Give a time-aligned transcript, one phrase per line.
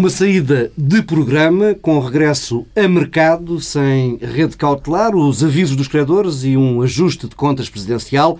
[0.00, 6.42] Uma saída de programa, com regresso a mercado, sem rede cautelar, os avisos dos credores
[6.42, 8.38] e um ajuste de contas presidencial,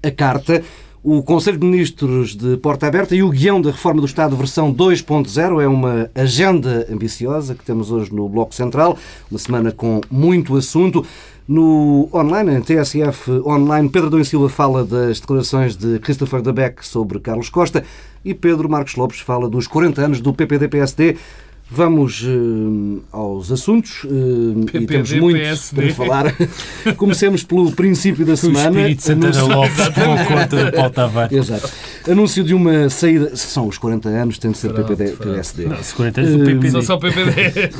[0.00, 0.62] a carta,
[1.02, 4.72] o Conselho de Ministros de Porta Aberta e o guião da reforma do Estado versão
[4.72, 8.96] 2.0 é uma agenda ambiciosa que temos hoje no Bloco Central,
[9.28, 11.04] uma semana com muito assunto.
[11.46, 17.18] No online, em TSF Online, Pedro Dom Silva fala das declarações de Christopher Debeck sobre
[17.18, 17.84] Carlos Costa
[18.24, 21.16] e Pedro Marcos Lopes fala dos 40 anos do PPD-PSD.
[21.70, 25.82] Vamos uh, aos assuntos uh, PPD, e temos muito PSD.
[25.86, 26.34] para falar.
[26.98, 28.80] Comecemos pelo princípio da O semana.
[28.90, 31.38] Espírito Santana Lopes tomou conta de Paulo Tavares.
[31.38, 31.70] Exato.
[32.10, 33.34] Anúncio de uma saída.
[33.36, 35.12] São os 40 anos, tem de ser Pronto, PPD.
[35.16, 35.64] PSD.
[35.64, 36.70] Não, 40 anos do Hum, PPD.
[36.72, 37.70] Só só PPD.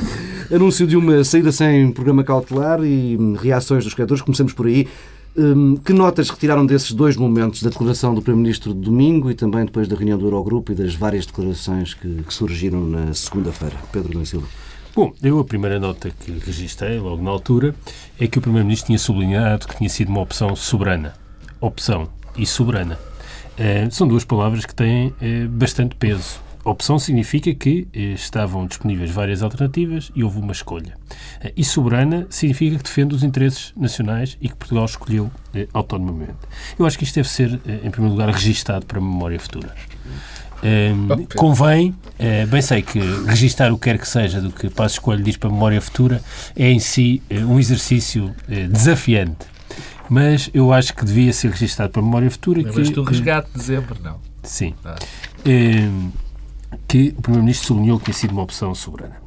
[0.51, 4.23] Anúncio de uma saída sem programa cautelar e hum, reações dos credores.
[4.23, 4.87] Comecemos por aí.
[5.35, 9.65] Hum, que notas retiraram desses dois momentos, da declaração do Primeiro-Ministro de domingo e também
[9.65, 13.75] depois da reunião do Eurogrupo e das várias declarações que, que surgiram na segunda-feira?
[13.91, 14.47] Pedro Nunes Silva.
[14.95, 17.73] Bom, eu a primeira nota que registrei logo na altura
[18.19, 21.13] é que o Primeiro-Ministro tinha sublinhado que tinha sido uma opção soberana.
[21.59, 22.99] Opção e soberana.
[23.57, 26.39] Eh, são duas palavras que têm eh, bastante peso.
[26.65, 30.97] Opção significa que eh, estavam disponíveis várias alternativas e houve uma escolha.
[31.41, 36.37] Eh, e soberana significa que defende os interesses nacionais e que Portugal escolheu eh, autonomamente.
[36.79, 39.75] Eu acho que isto deve ser, eh, em primeiro lugar, registado para a memória futura.
[40.63, 40.93] Eh,
[41.35, 42.97] convém, eh, bem sei que
[43.27, 46.23] registar o que quer que seja do que Passo Escolho diz para a memória futura
[46.55, 49.45] é em si eh, um exercício eh, desafiante.
[50.09, 53.57] Mas eu acho que devia ser registado para a memória futura que, do resgate de
[53.57, 53.97] dezembro?
[54.01, 54.19] Não.
[54.43, 54.73] Sim.
[54.85, 54.95] Ah.
[55.45, 55.89] Eh,
[56.87, 59.17] que o Primeiro-Ministro sublinhou que tinha sido uma opção soberana.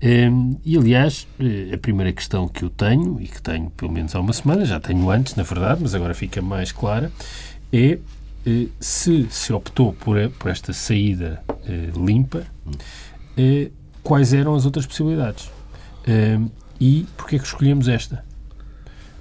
[0.00, 0.30] Eh,
[0.64, 4.20] e, aliás, eh, a primeira questão que eu tenho, e que tenho pelo menos há
[4.20, 7.10] uma semana, já tenho antes, na verdade, mas agora fica mais clara,
[7.72, 7.98] é
[8.44, 12.44] eh, se se optou por, por esta saída eh, limpa,
[14.02, 15.50] quais eram as outras possibilidades?
[16.06, 16.38] Eh,
[16.80, 18.24] e porquê é que escolhemos esta?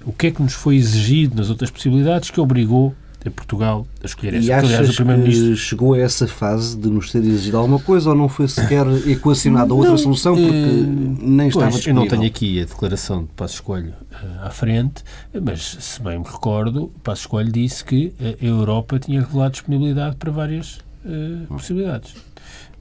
[0.04, 2.96] O que é que nos foi exigido nas outras possibilidades que obrigou
[3.30, 4.46] Portugal a escolher esta?
[4.46, 7.80] E Porque, aliás, achas o Primeiro-Ministro chegou a essa fase de nos ter exigido alguma
[7.80, 10.84] coisa ou não foi sequer equacionada outra Não, solução porque eh,
[11.22, 12.02] nem estava Pois, eu disponível?
[12.02, 15.04] não tenho aqui a declaração de Passo Escolho eh, à frente,
[15.40, 20.16] mas se bem me recordo, Passo Escolho disse que eh, a Europa tinha revelado disponibilidade
[20.16, 22.16] para várias eh, possibilidades.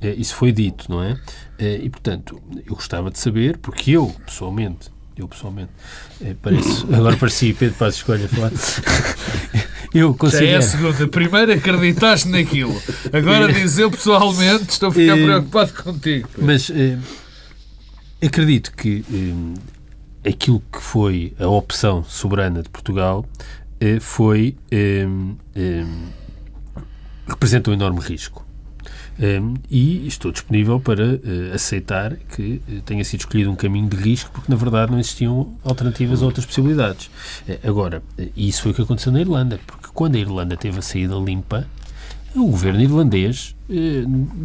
[0.00, 1.18] Eh, isso foi dito, não é?
[1.58, 5.70] Eh, e, portanto, eu gostava de saber, porque eu, pessoalmente, eu pessoalmente,
[6.22, 8.50] eh, pareço, agora parecia Pedro Passo Escolho a falar,
[9.92, 10.58] eu Já é considero...
[10.58, 11.08] a segunda.
[11.08, 12.80] Primeiro acreditaste naquilo.
[13.12, 16.28] Agora diz eu pessoalmente estou a ficar Eh, preocupado contigo.
[16.38, 16.98] Mas eh,
[18.24, 19.04] acredito que
[20.24, 23.24] eh, aquilo que foi a opção soberana de Portugal
[23.80, 24.56] eh, foi
[27.26, 28.44] representa um enorme risco.
[29.20, 33.96] Eh, e estou disponível para eh, aceitar que eh, tenha sido escolhido um caminho de
[33.96, 37.10] risco, porque na verdade não existiam alternativas a outras possibilidades.
[37.46, 38.02] Eh, agora,
[38.34, 41.66] isso foi o que aconteceu na Irlanda, porque quando a Irlanda teve a saída limpa,
[42.34, 43.56] o governo irlandês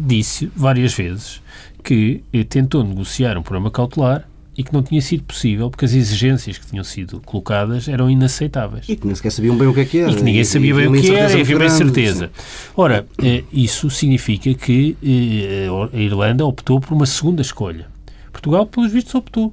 [0.06, 1.40] disse várias vezes
[1.84, 6.56] que tentou negociar um programa cautelar e que não tinha sido possível porque as exigências
[6.56, 8.88] que tinham sido colocadas eram inaceitáveis.
[8.88, 10.10] E que nem sequer sabiam bem o que é que era.
[10.10, 12.30] E que ninguém sabia bem o que era, e havia grande, incerteza.
[12.76, 17.86] Ora, eh, isso significa que eh, a Irlanda optou por uma segunda escolha.
[18.32, 19.52] Portugal, pelos vistos, optou.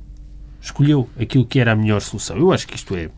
[0.63, 2.37] Escolheu aquilo que era a melhor solução.
[2.37, 3.09] Eu acho que isto é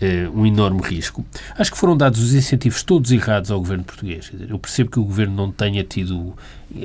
[0.00, 1.24] eh, um enorme risco.
[1.56, 4.32] Acho que foram dados os incentivos todos errados ao governo português.
[4.48, 6.34] Eu percebo que o governo não tenha tido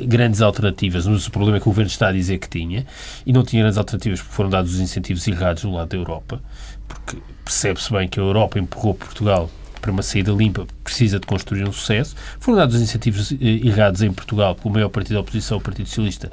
[0.08, 2.86] grandes alternativas, mas o problema é que o governo está a dizer que tinha,
[3.26, 6.42] e não tinha grandes alternativas porque foram dados os incentivos errados no lado da Europa,
[6.88, 9.50] porque percebe-se bem que a Europa empurrou Portugal
[9.82, 12.16] para uma saída limpa, precisa de construir um sucesso.
[12.40, 13.38] Foram dados os incentivos eh,
[13.68, 16.32] errados em Portugal pelo maior partido da oposição, o Partido Socialista,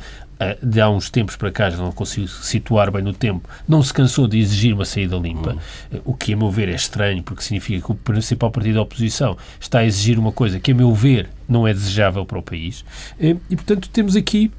[0.63, 3.93] de há uns tempos para cá, já não consigo situar bem no tempo, não se
[3.93, 5.57] cansou de exigir uma saída limpa,
[5.93, 8.83] eh, o que, a meu ver, é estranho, porque significa que o principal partido da
[8.83, 12.43] oposição está a exigir uma coisa que, a meu ver, não é desejável para o
[12.43, 12.85] país.
[13.19, 14.51] Eh, E, portanto, temos aqui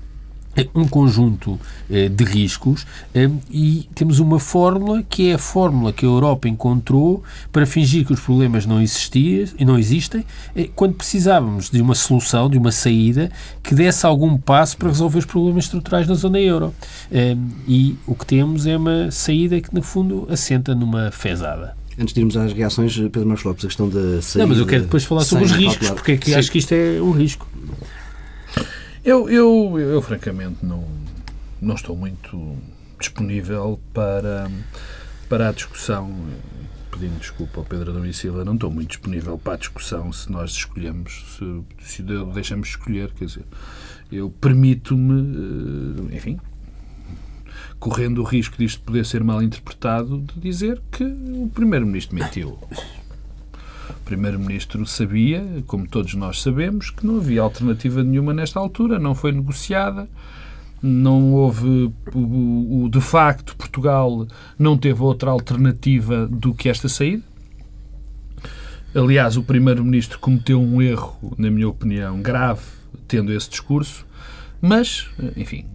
[0.76, 1.60] um conjunto
[1.90, 6.48] eh, de riscos eh, e temos uma fórmula que é a fórmula que a Europa
[6.48, 10.26] encontrou para fingir que os problemas não existiam e não existem
[10.56, 13.32] eh, quando precisávamos de uma solução, de uma saída
[13.64, 16.74] que desse algum passo para resolver os problemas estruturais na zona euro.
[17.68, 21.76] E o que temos é uma saída que, no fundo, assenta numa fezada.
[22.00, 24.40] Antes de irmos às reações, Pedro Marcos Lopes, a questão da saída...
[24.40, 26.74] Não, mas eu quero depois falar sobre os riscos, porque é que acho que isto
[26.74, 27.48] é um risco.
[29.04, 30.88] Eu, eu, eu, francamente, não,
[31.60, 32.56] não estou muito
[33.00, 34.50] disponível para,
[35.28, 36.14] para a discussão
[36.92, 40.52] pedindo desculpa ao Pedro e Silva, não estou muito disponível para a discussão se nós
[40.52, 43.46] escolhemos, se, se deixamos escolher, quer dizer,
[44.12, 46.40] eu permito-me, eh, enfim,
[47.80, 52.60] correndo o risco disto poder ser mal interpretado, de dizer que o Primeiro-Ministro mentiu.
[53.92, 59.14] O Primeiro-Ministro sabia, como todos nós sabemos, que não havia alternativa nenhuma nesta altura, não
[59.14, 60.08] foi negociada,
[60.82, 64.28] não houve, o, de facto, Portugal
[64.58, 67.24] não teve outra alternativa do que esta saída.
[68.94, 72.64] Aliás, o Primeiro-Ministro cometeu um erro, na minha opinião, grave,
[73.08, 74.06] tendo esse discurso,
[74.62, 75.66] mas, enfim,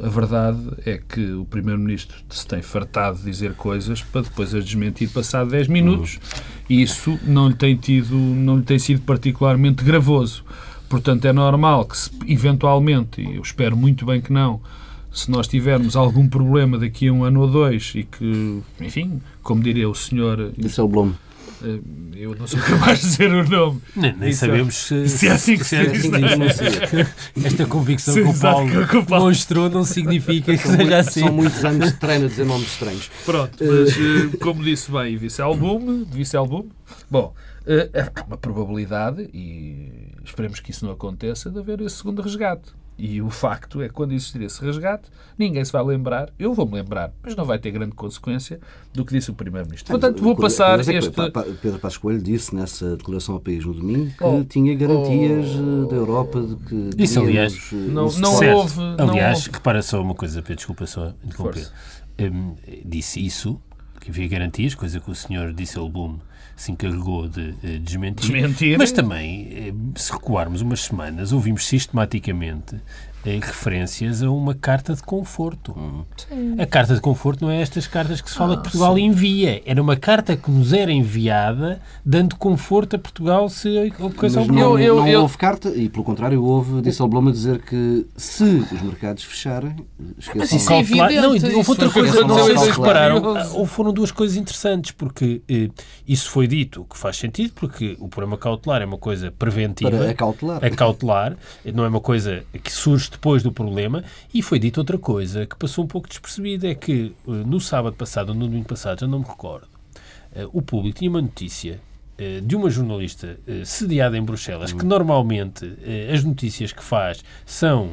[0.00, 4.64] a verdade é que o Primeiro-Ministro se tem fartado de dizer coisas para depois as
[4.64, 9.82] desmentir passado 10 minutos e isso não lhe tem, tido, não lhe tem sido particularmente
[9.82, 10.44] gravoso.
[10.88, 14.60] Portanto, é normal que, se, eventualmente, e eu espero muito bem que não,
[15.12, 19.62] se nós tivermos algum problema daqui a um ano ou dois e que, enfim, como
[19.62, 20.52] diria o senhor...
[20.56, 20.84] Isso é.
[20.84, 21.27] Eh,
[22.14, 23.82] eu não sou capaz de dizer o nome.
[23.96, 27.44] Nem, nem sabemos se, se, é assim que se, é assim diz.
[27.44, 31.20] Esta convicção que o Paulo mostrou não significa que seja assim.
[31.20, 33.10] São muitos anos de treino a dizer nomes estranhos.
[33.24, 36.70] Pronto, mas eh, como disse bem, vice-albume, vice-albume,
[37.10, 37.34] bom,
[37.66, 42.72] eh, há uma probabilidade, e esperemos que isso não aconteça, de haver esse segundo resgate.
[42.98, 45.08] E o facto é que quando existir esse resgate,
[45.38, 48.58] ninguém se vai lembrar, eu vou-me lembrar, mas não vai ter grande consequência
[48.92, 49.92] do que disse o Primeiro-Ministro.
[49.92, 51.12] Portanto, vou passar é este...
[51.62, 55.86] Pedro Passos Coelho disse nessa declaração ao país no domingo que oh, tinha garantias oh,
[55.86, 57.02] da Europa de que...
[57.04, 58.80] Isso, aliás, eh, não, não houve...
[58.98, 61.70] Aliás, não repara só uma coisa, Pedro, desculpa só interromper.
[62.18, 63.60] Um, disse isso,
[64.00, 66.18] que havia garantias, coisa que o senhor disse ao Boom
[66.58, 68.32] se encarregou de uh, desmentir.
[68.32, 68.76] desmentir.
[68.76, 72.76] Mas também, uh, se recuarmos umas semanas, ouvimos sistematicamente
[73.24, 75.74] referências a uma carta de conforto.
[76.16, 76.56] Sim.
[76.58, 79.04] A carta de conforto não é estas cartas que se fala ah, que Portugal sim.
[79.04, 79.62] envia.
[79.66, 83.82] Era uma carta que nos era enviada dando conforto a Portugal se a.
[84.22, 88.06] Mas não, eu, não eu, houve carta e, pelo contrário, houve Disselblom a dizer que
[88.16, 89.76] se os mercados fecharem,
[90.18, 90.38] esqueçam...
[90.38, 91.14] Mas isso é evidente.
[91.16, 93.22] Não, houve outra coisa, não sei se repararam,
[93.54, 95.68] ou foram duas coisas interessantes, porque eh,
[96.06, 99.90] isso foi dito, que faz sentido, porque o programa cautelar é uma coisa preventiva.
[99.90, 100.64] Para acautelar.
[100.64, 101.36] Acautelar,
[101.74, 104.04] não é uma coisa que surge depois do problema.
[104.32, 107.96] E foi dito outra coisa que passou um pouco despercebida: é que eh, no sábado
[107.96, 109.68] passado, ou no domingo passado, já não me recordo,
[110.34, 111.80] eh, o público tinha uma notícia
[112.16, 115.64] eh, de uma jornalista sediada em Bruxelas, que normalmente
[116.12, 117.90] as notícias que faz são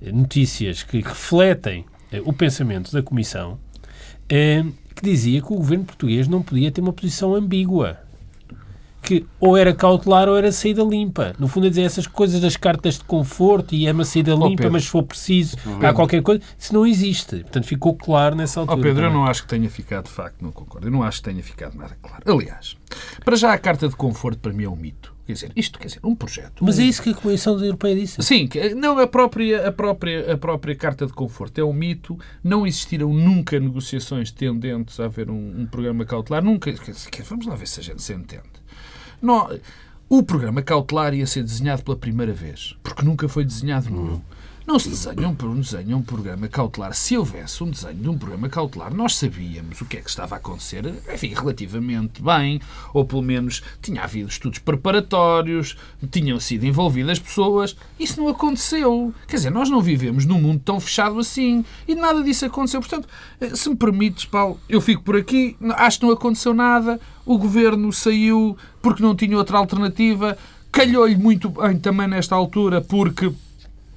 [0.00, 1.84] notícias que refletem
[2.24, 3.58] o pensamento da Comissão,
[4.28, 8.03] que dizia que o governo português não podia ter uma posição ambígua
[9.04, 11.34] que ou era cautelar ou era saída limpa.
[11.38, 14.48] No fundo, é dizer essas coisas das cartas de conforto e é uma saída oh,
[14.48, 17.40] limpa, mas se for preciso, há qualquer coisa, isso não existe.
[17.40, 18.78] Portanto, ficou claro nessa altura.
[18.78, 19.12] Oh, Pedro, também.
[19.12, 20.86] eu não acho que tenha ficado, de facto, não concordo.
[20.86, 22.22] Eu não acho que tenha ficado nada claro.
[22.26, 22.76] Aliás,
[23.24, 25.14] para já a carta de conforto para mim é um mito.
[25.26, 26.62] Quer dizer, isto quer dizer, um projeto.
[26.62, 26.82] Mas um...
[26.82, 28.22] é isso que a Comissão Europeia disse.
[28.22, 32.18] Sim, não, a própria, a, própria, a própria Carta de Conforto é um mito.
[32.42, 36.44] Não existiram nunca negociações tendentes a haver um, um programa cautelar.
[36.44, 36.70] Nunca.
[36.70, 38.63] Dizer, vamos lá ver se a gente se entende.
[39.24, 39.48] Não,
[40.08, 44.20] o programa cautelar ia ser desenhado pela primeira vez, porque nunca foi desenhado nenhum.
[44.66, 46.94] Não se desenha um, desenha um programa cautelar.
[46.94, 50.36] Se houvesse um desenho de um programa cautelar, nós sabíamos o que é que estava
[50.36, 52.62] a acontecer, enfim, relativamente bem,
[52.94, 55.76] ou pelo menos tinha havido estudos preparatórios,
[56.10, 57.76] tinham sido envolvidas pessoas.
[58.00, 59.12] Isso não aconteceu.
[59.28, 62.80] Quer dizer, nós não vivemos num mundo tão fechado assim e nada disso aconteceu.
[62.80, 63.06] Portanto,
[63.42, 67.36] eh, se me permites, Paulo, eu fico por aqui, acho que não aconteceu nada, o
[67.36, 70.38] governo saiu porque não tinha outra alternativa,
[70.72, 73.30] calhou-lhe muito bem também nesta altura, porque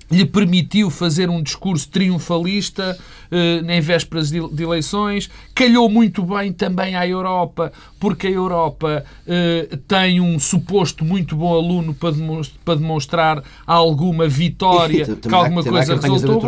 [0.09, 2.97] lhe permitiu fazer um discurso triunfalista
[3.29, 5.29] eh, em vésperas de, de, eleições.
[5.53, 11.53] Calhou muito bem também à Europa, porque a Europa eh, tem um suposto muito bom
[11.53, 16.41] aluno para, demonstrar, para demonstrar alguma vitória, que alguma coisa resultou.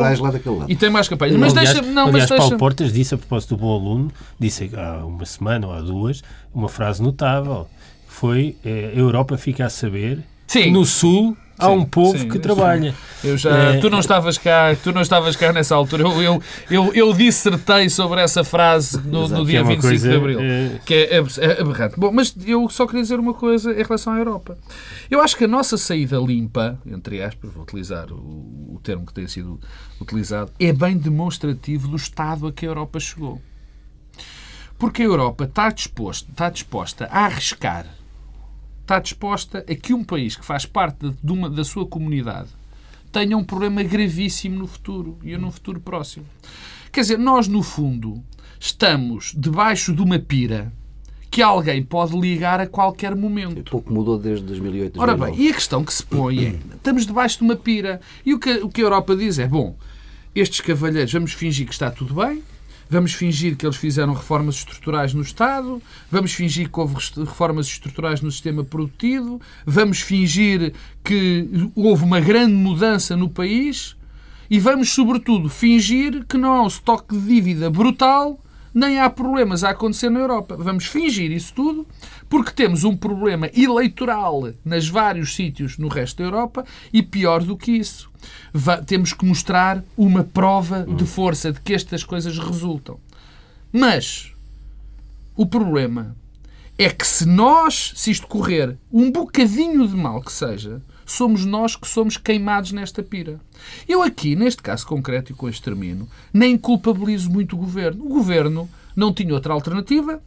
[0.67, 1.35] E tem mais campanhas.
[1.35, 2.37] Mas aliás, deixa, não, aliás, mas deixa...
[2.37, 6.23] Paulo Portas disse, a propósito do bom aluno, disse há uma semana ou há duas,
[6.53, 7.67] uma frase notável.
[8.07, 10.63] Foi eh, a Europa fica a saber Sim.
[10.63, 12.95] que no Sul há sim, um povo sim, que trabalha.
[13.23, 13.77] Eu já, é...
[13.79, 16.03] Tu não estavas cá, tu não estavas cá nessa altura.
[16.03, 20.15] Eu, eu, eu, eu dissertei sobre essa frase no, no dia é 25 coisa, de
[20.15, 20.79] Abril, é...
[20.85, 21.95] que é, é aberrante.
[21.97, 24.57] Bom, mas eu só queria dizer uma coisa em relação à Europa.
[25.11, 29.13] Eu acho que a nossa saída limpa, entre aspas, vou utilizar o, o termo que
[29.13, 29.59] tem sido
[29.99, 33.41] utilizado, é bem demonstrativo do estado a que a Europa chegou.
[34.77, 37.85] Porque a Europa está, disposto, está disposta a arriscar
[38.89, 42.49] está disposta a que um país que faz parte de uma, da sua comunidade
[43.11, 46.25] tenha um problema gravíssimo no futuro e no futuro próximo.
[46.91, 48.23] Quer dizer, nós, no fundo,
[48.59, 50.73] estamos debaixo de uma pira
[51.29, 53.69] que alguém pode ligar a qualquer momento.
[53.69, 55.37] Pouco mudou desde 2008, Ora 2009.
[55.37, 58.01] bem, e a questão que se põe é: estamos debaixo de uma pira.
[58.25, 59.75] E o que, o que a Europa diz é: bom,
[60.33, 62.41] estes cavalheiros, vamos fingir que está tudo bem,
[62.89, 68.21] vamos fingir que eles fizeram reformas estruturais no Estado, vamos fingir que houve reformas estruturais
[68.21, 73.95] no sistema produtivo, vamos fingir que houve uma grande mudança no país
[74.49, 78.39] e vamos, sobretudo, fingir que não há um estoque de dívida brutal
[78.73, 80.55] nem há problemas a acontecer na Europa.
[80.57, 81.87] Vamos fingir isso tudo
[82.27, 87.57] porque temos um problema eleitoral nas vários sítios no resto da Europa e pior do
[87.57, 88.08] que isso.
[88.85, 92.99] Temos que mostrar uma prova de força de que estas coisas resultam.
[93.71, 94.31] Mas
[95.35, 96.15] o problema
[96.77, 101.75] é que se nós, se isto correr um bocadinho de mal que seja, somos nós
[101.75, 103.39] que somos queimados nesta pira.
[103.87, 108.05] Eu aqui, neste caso concreto, e com este termino, nem culpabilizo muito o Governo.
[108.05, 110.21] O Governo não tinha outra alternativa,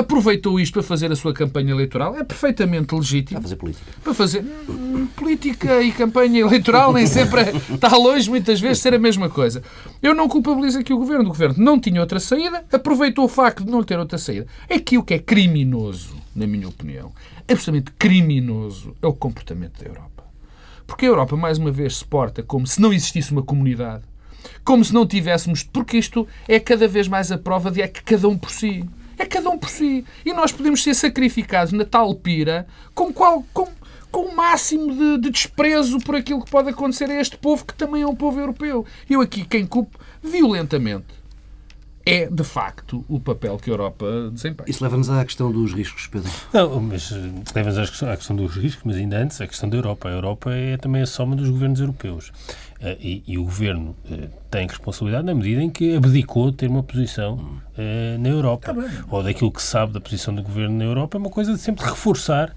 [0.00, 3.84] aproveitou isto para fazer a sua campanha eleitoral, é perfeitamente legítimo a fazer política.
[4.02, 8.94] para fazer Hum, política e campanha eleitoral nem sempre é- está longe muitas vezes ser
[8.94, 9.62] a mesma coisa.
[10.02, 11.24] Eu não culpabilizo aqui o governo.
[11.24, 14.46] O governo não tinha outra saída, aproveitou o facto de não ter outra saída.
[14.70, 17.12] Aqui o que é criminoso, na minha opinião,
[17.48, 20.24] absolutamente criminoso, é o comportamento da Europa.
[20.86, 24.04] Porque a Europa, mais uma vez, se porta como se não existisse uma comunidade.
[24.64, 25.62] Como se não tivéssemos.
[25.62, 28.84] Porque isto é cada vez mais a prova de é que cada um por si.
[29.18, 30.04] É cada um por si.
[30.24, 33.68] E nós podemos ser sacrificados na tal pira com, qual, com,
[34.10, 37.74] com o máximo de, de desprezo por aquilo que pode acontecer a este povo, que
[37.74, 38.84] também é um povo europeu.
[39.10, 41.18] Eu aqui, quem culpo violentamente
[42.06, 44.66] é, de facto, o papel que a Europa desempenha.
[44.70, 46.30] Isso leva-nos à questão dos riscos, Pedro.
[46.54, 47.16] Não, mas eh,
[47.54, 50.08] leva-nos à questão- à questão dos riscos, mas ainda antes, a questão da Europa.
[50.08, 52.32] A Europa é também a soma dos governos europeus.
[52.80, 56.68] Eh, E, e o governo eh, tem responsabilidade na medida em que abdicou de ter
[56.70, 58.74] uma posição eh, na Europa.
[59.10, 61.58] Ou daquilo que se sabe da posição do governo na Europa, é uma coisa de
[61.60, 62.54] sempre reforçar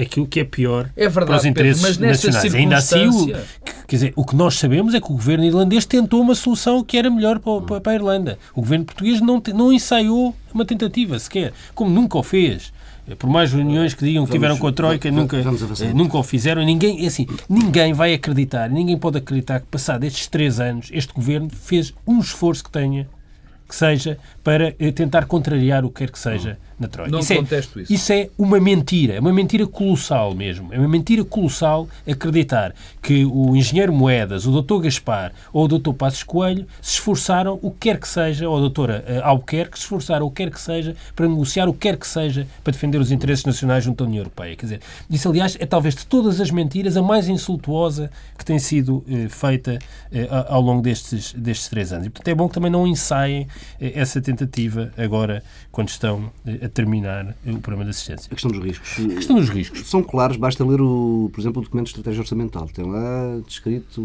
[0.00, 2.54] aquilo que é pior É verdade, para os Pedro, interesses nesta nacionais.
[2.54, 5.44] Ainda assim, o, circunstância- que- quer dizer, o que nós sabemos é que o governo
[5.44, 8.38] irlandês tentou uma solução que era melhor para, para- para a Irlanda.
[8.54, 12.72] O governo português não, não ensaiou uma tentativa sequer, como nunca o fez.
[13.08, 15.80] Eh, Por mais reuniões que digam que Vamos- tiveram com a Troika, va- nunca, vamos
[15.80, 16.64] eh, nunca o fizeram.
[16.64, 21.12] Ninguém, é assim, ninguém vai acreditar, ninguém pode acreditar que, passado estes três anos, este
[21.12, 23.06] governo fez um esforço que tenha,
[23.68, 27.10] que seja, para eh, tentar contrariar o que quer que seja na Troika.
[27.10, 27.92] Não é, contesto isso.
[27.92, 30.72] isso é uma mentira, é uma mentira colossal mesmo.
[30.72, 34.82] É uma mentira colossal acreditar que o engenheiro Moedas, o Dr.
[34.82, 35.92] Gaspar ou o Dr.
[35.92, 39.84] Passos Coelho se esforçaram o que quer que seja, ou a doutora eh, Albuquerque se
[39.84, 42.98] esforçaram o que quer que seja para negociar o que quer que seja para defender
[42.98, 44.56] os interesses nacionais junto à União Europeia.
[44.56, 48.58] Quer dizer, isso aliás é talvez de todas as mentiras a mais insultuosa que tem
[48.58, 49.78] sido eh, feita
[50.12, 52.06] eh, ao longo destes, destes três anos.
[52.06, 53.46] E portanto é bom que também não ensaiem
[53.80, 58.28] eh, essa tentativa agora quando estão eh, a terminar o programa de assistência.
[58.30, 58.88] A questão dos riscos.
[58.98, 59.86] A questão dos riscos.
[59.88, 62.66] São claros, basta ler, o, por exemplo, o documento de estratégia orçamental.
[62.68, 64.00] Tem lá descrito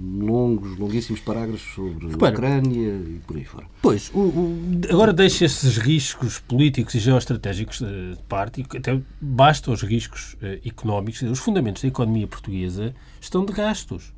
[0.00, 2.30] longos, longuíssimos parágrafos sobre Repara.
[2.30, 3.66] a Ucrânia e por aí fora.
[3.82, 9.00] Pois, o- o- agora deixa esses riscos políticos e geoestratégicos eh, de parte, e até
[9.20, 11.20] basta os riscos eh, económicos.
[11.22, 14.12] Os fundamentos da economia portuguesa estão de gastos.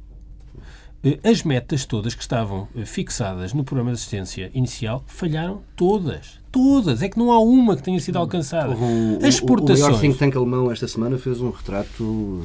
[1.02, 6.39] Eh, As metas todas que estavam fixadas no programa de assistência inicial falharam todas.
[6.52, 7.00] Todas.
[7.02, 8.70] É que não há uma que tenha sido alcançada.
[8.70, 9.80] Houve um- As o- O exportações.
[9.80, 12.40] maior think tank alemão esta semana fez um retrato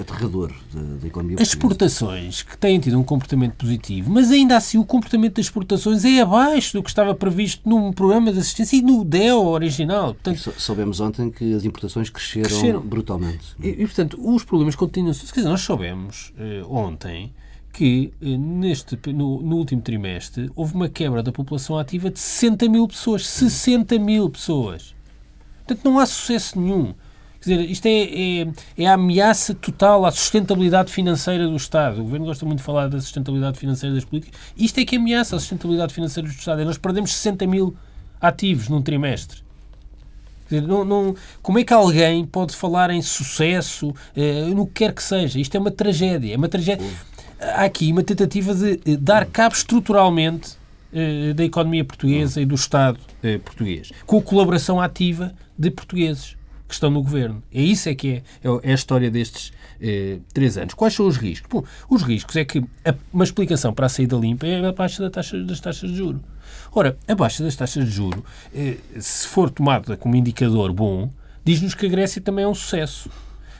[0.00, 0.52] aterrador
[1.00, 5.34] da, economia As exportações que têm tido um comportamento positivo, mas ainda assim o comportamento
[5.36, 9.46] das exportações é abaixo do que estava previsto num programa de assistência e no DEO
[9.46, 10.14] original.
[10.14, 12.80] Portanto, Sou- Soubemos ontem que as importações cresceram, Cresceram.
[12.80, 13.54] brutalmente.
[13.62, 15.32] E, e, portanto, os problemas continuam-se.
[15.32, 17.32] Quer dizer, nós soubemos eh, ontem
[17.76, 22.70] que eh, neste, no, no último trimestre houve uma quebra da população ativa de 60
[22.70, 23.26] mil pessoas.
[23.26, 24.94] 60 mil pessoas.
[25.66, 26.94] Portanto, não há sucesso nenhum.
[27.38, 32.00] Quer dizer, isto é, é, é a ameaça total à sustentabilidade financeira do Estado.
[32.00, 34.40] O Governo gosta muito de falar da sustentabilidade financeira das políticas.
[34.56, 36.62] Isto é que ameaça a sustentabilidade financeira do Estado.
[36.62, 37.76] É nós perdemos 60 mil
[38.22, 39.44] ativos num trimestre.
[40.48, 44.94] Dizer, não, não- como é que alguém pode falar em sucesso, eh, no que quer
[44.94, 45.38] que seja?
[45.38, 46.32] Isto é uma tragédia.
[46.32, 46.86] É uma tragédia.
[47.38, 50.56] Há aqui uma tentativa de eh, dar cabo estruturalmente
[50.92, 56.34] eh, da economia portuguesa e do Estado eh, português, com a colaboração ativa de portugueses
[56.66, 57.42] que estão no governo.
[57.52, 59.52] É isso é que é, é é a história destes
[60.32, 60.72] três anos.
[60.72, 61.48] Quais são os riscos?
[61.50, 62.64] Bom, os riscos é que
[63.12, 66.22] uma explicação para a saída limpa é a baixa da taxa, das taxas de juros.
[66.72, 68.24] Ora, a baixa das taxas de juro,
[68.98, 71.10] se for tomada como indicador bom,
[71.44, 73.08] diz-nos que a Grécia também é um sucesso.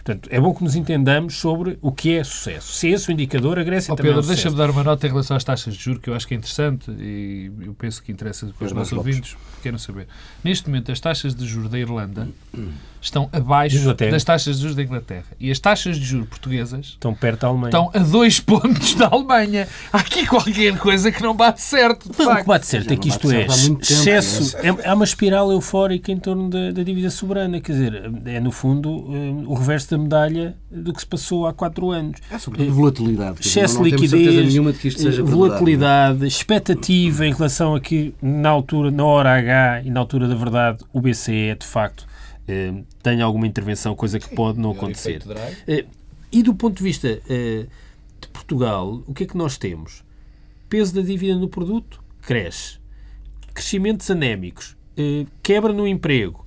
[0.06, 2.72] Portanto, é bom que nos entendamos sobre o que é sucesso.
[2.72, 4.84] Se é esse o indicador, a Grécia oh, também Pedro, é um deixa-me dar uma
[4.84, 7.75] nota em relação às taxas de juros, que eu acho que é interessante e eu
[7.75, 10.06] penso que interessa para os nossos ouvintes que queiram saber.
[10.44, 12.28] Neste momento, as taxas de juros da Irlanda
[13.00, 15.26] estão abaixo das taxas de juros da Inglaterra.
[15.38, 17.68] E as taxas de juros portuguesas estão perto da Alemanha.
[17.68, 19.68] Estão a dois pontos da Alemanha.
[19.92, 22.10] Há aqui qualquer coisa que não bate certo.
[22.16, 23.46] Não, o que bate certo é que isto é
[23.80, 24.56] excesso.
[24.58, 27.60] É, há uma espiral eufórica em torno da, da, dívida soberana.
[27.60, 31.91] Quer dizer, é no fundo o reverso da medalha do que se passou há quatro
[31.91, 32.21] anos.
[32.31, 33.41] É sobre volatilidade.
[33.41, 36.26] Excesso de liquidez, de volatilidade, verdade.
[36.26, 40.85] expectativa em relação a que na altura, na hora H e na altura da verdade,
[40.93, 42.07] o BCE de facto
[42.49, 42.73] eh,
[43.03, 45.23] tenha alguma intervenção, coisa que pode não acontecer.
[45.67, 45.85] Eh,
[46.31, 47.67] e do ponto de vista eh,
[48.21, 50.05] de Portugal, o que é que nós temos?
[50.69, 52.79] Peso da dívida no produto cresce.
[53.53, 54.76] Crescimentos anémicos.
[55.43, 56.46] Quebra no emprego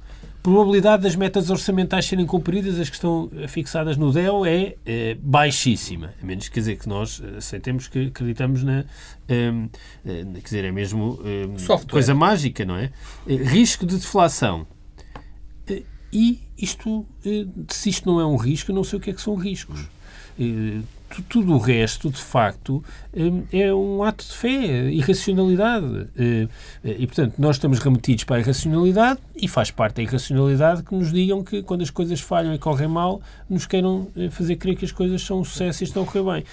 [0.49, 6.13] probabilidade das metas orçamentais serem cumpridas, as que estão fixadas no DEL, é, é baixíssima.
[6.21, 8.85] A menos quer dizer que nós aceitemos que acreditamos na.
[9.29, 9.69] Um,
[10.03, 12.91] quer dizer, é mesmo um, coisa mágica, não é?
[13.27, 14.65] Risco de deflação.
[16.11, 17.05] E isto,
[17.67, 19.87] se isto não é um risco, eu não sei o que é que são riscos
[21.27, 22.83] tudo o resto, de facto,
[23.15, 26.07] hum, é um ato de fé, irracionalidade.
[26.17, 26.47] Hum,
[26.83, 31.11] e, portanto, nós estamos remetidos para a irracionalidade e faz parte da irracionalidade que nos
[31.11, 34.85] digam que, quando as coisas falham e correm mal, nos queiram eh, fazer crer que
[34.85, 36.45] as coisas são um sucesso e estão a correr bem.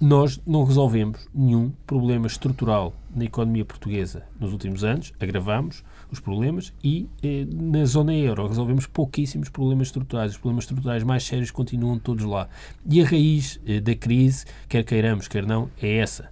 [0.00, 6.72] Nós não resolvemos nenhum problema estrutural na economia portuguesa nos últimos anos, agravamos os problemas
[6.82, 10.32] e eh, na zona euro resolvemos pouquíssimos problemas estruturais.
[10.32, 12.48] Os problemas estruturais mais sérios continuam todos lá.
[12.88, 16.30] E a raiz eh, da crise, quer queiramos, quer não, é essa.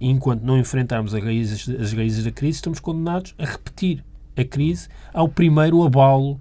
[0.00, 4.02] E enquanto não enfrentarmos as raízes, as raízes da crise, estamos condenados a repetir
[4.34, 6.40] a crise ao primeiro abalo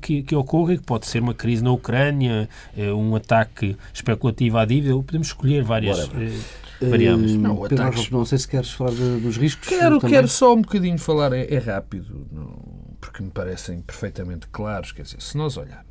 [0.00, 4.64] que, que, ocorra, que pode ser uma crise na Ucrânia, uh, um ataque especulativo à
[4.64, 6.08] dívida, podemos escolher várias.
[6.08, 7.34] Uh, variáveis.
[7.34, 8.10] Não, Pedro, ataques...
[8.10, 9.68] não sei se queres falar de, dos riscos.
[9.68, 12.56] Quero, quero só um bocadinho falar, é, é rápido, não,
[13.00, 14.92] porque me parecem perfeitamente claros.
[14.92, 15.88] Quer dizer, se nós olharmos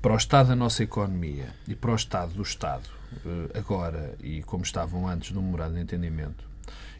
[0.00, 2.88] para o estado da nossa economia e para o estado do Estado,
[3.24, 6.44] eh, agora e como estavam antes do memorado de entendimento,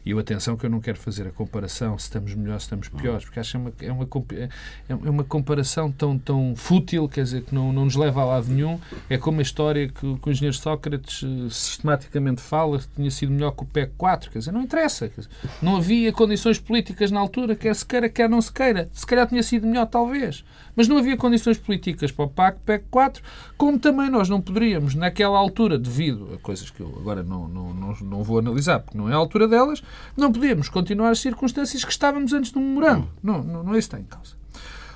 [0.05, 2.89] e eu, atenção, que eu não quero fazer a comparação se estamos melhores, se estamos
[2.89, 4.49] piores, porque acho que é uma, é uma, é,
[4.89, 8.47] é uma comparação tão, tão fútil, quer dizer, que não, não nos leva a lado
[8.47, 8.79] nenhum.
[9.09, 13.31] É como a história que, que o engenheiro Sócrates eh, sistematicamente fala que tinha sido
[13.31, 15.07] melhor que o PEC 4, quer dizer, não interessa.
[15.07, 15.29] Dizer,
[15.61, 18.89] não havia condições políticas na altura, quer se queira, quer não se queira.
[18.91, 20.43] Se calhar tinha sido melhor, talvez.
[20.75, 23.23] Mas não havia condições políticas para o PAC, PEC 4,
[23.57, 27.73] como também nós não poderíamos, naquela altura, devido a coisas que eu agora não, não,
[27.73, 29.81] não, não vou analisar, porque não é a altura delas,
[30.15, 33.09] não podíamos continuar as circunstâncias que estávamos antes do memorando.
[33.21, 34.35] Não, não, não é isso que está em causa.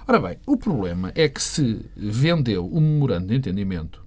[0.07, 4.01] Ora bem, o problema é que se vendeu o memorando de entendimento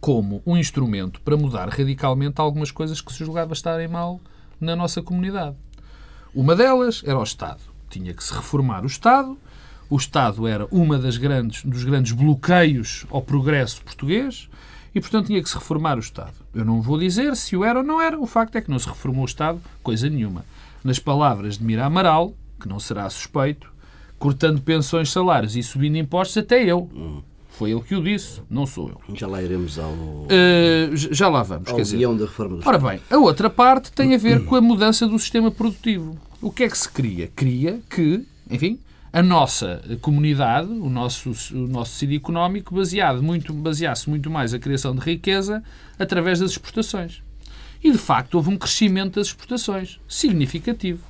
[0.00, 4.20] como um instrumento para mudar radicalmente algumas coisas que se julgava estarem mal
[4.60, 5.56] na nossa comunidade.
[6.34, 7.62] Uma delas era o Estado.
[7.88, 9.36] Tinha que se reformar o Estado
[9.90, 14.48] o Estado era uma das grandes dos grandes bloqueios ao progresso português
[14.94, 16.34] e, portanto, tinha que se reformar o Estado.
[16.54, 18.78] Eu não vou dizer se o era ou não era, o facto é que não
[18.78, 20.44] se reformou o Estado, coisa nenhuma.
[20.82, 23.70] Nas palavras de Mira Amaral, que não será suspeito,
[24.18, 26.90] cortando pensões, salários e subindo impostos, até eu.
[27.50, 29.16] Foi ele que o disse, não sou eu.
[29.16, 29.90] Já lá iremos ao.
[29.90, 31.68] Uh, já lá vamos.
[31.68, 32.06] Ao quer dizer.
[32.06, 35.18] da reforma do Ora bem, a outra parte tem a ver com a mudança do
[35.18, 36.16] sistema produtivo.
[36.40, 37.28] O que é que se cria?
[37.34, 38.78] Cria que, enfim,
[39.12, 44.58] a nossa comunidade, o nosso, o nosso tecido económico, baseado muito, baseasse muito mais a
[44.58, 45.62] criação de riqueza
[45.98, 47.22] através das exportações.
[47.82, 51.00] E, de facto, houve um crescimento das exportações significativo.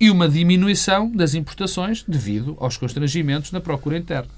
[0.00, 4.30] E uma diminuição das importações devido aos constrangimentos na procura interna.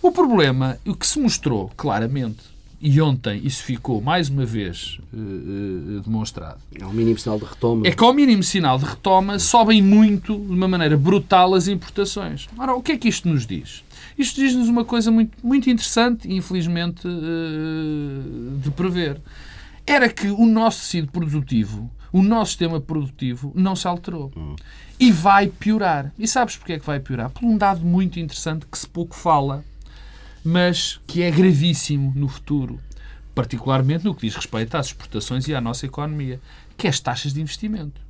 [0.00, 2.44] O problema, o que se mostrou claramente,
[2.80, 6.60] e ontem isso ficou mais uma vez uh, uh, demonstrado.
[6.78, 7.86] É o mínimo sinal de retoma.
[7.86, 12.46] É que ao mínimo sinal de retoma sobem muito, de uma maneira brutal, as importações.
[12.58, 13.82] Ora, o que é que isto nos diz?
[14.18, 19.20] Isto diz-nos uma coisa muito, muito interessante e, infelizmente, uh, de prever.
[19.86, 24.32] Era que o nosso tecido produtivo, o nosso sistema produtivo, não se alterou.
[24.36, 24.54] Hum.
[24.98, 26.12] E vai piorar.
[26.18, 27.30] E sabes porquê é que vai piorar?
[27.30, 29.64] Por um dado muito interessante que se pouco fala
[30.46, 32.80] mas que é gravíssimo no futuro,
[33.34, 36.40] particularmente no que diz respeito às exportações e à nossa economia,
[36.76, 38.00] que é as taxas de investimento.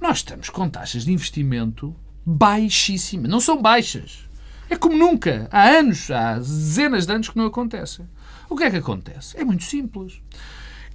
[0.00, 3.30] Nós estamos com taxas de investimento baixíssimas.
[3.30, 4.28] Não são baixas.
[4.68, 5.48] É como nunca.
[5.52, 8.02] Há anos, há dezenas de anos que não acontece.
[8.50, 9.38] O que é que acontece?
[9.38, 10.20] É muito simples.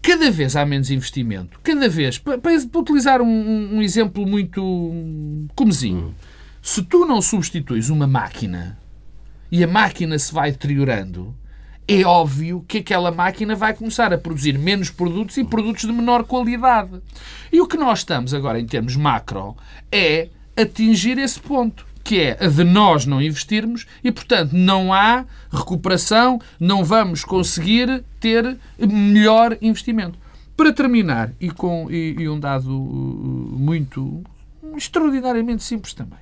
[0.01, 1.61] Cada vez há menos investimento.
[1.63, 4.61] Cada vez, para, para utilizar um, um, exemplo muito
[5.55, 6.13] comezinho,
[6.61, 8.80] se tu não substituis uma máquina
[9.51, 11.35] e a máquina se vai deteriorando,
[11.87, 16.23] é óbvio que aquela máquina vai começar a produzir menos produtos e produtos de menor
[16.23, 17.01] qualidade.
[17.51, 19.57] E o que nós estamos agora, em termos macro,
[19.91, 25.25] é atingir esse ponto, que é a de nós não investirmos e, portanto, não há
[25.51, 30.17] recuperação, não vamos conseguir ter melhor investimento.
[30.55, 34.23] Para terminar, e com e, e um dado uh, muito
[34.77, 36.19] extraordinariamente simples também,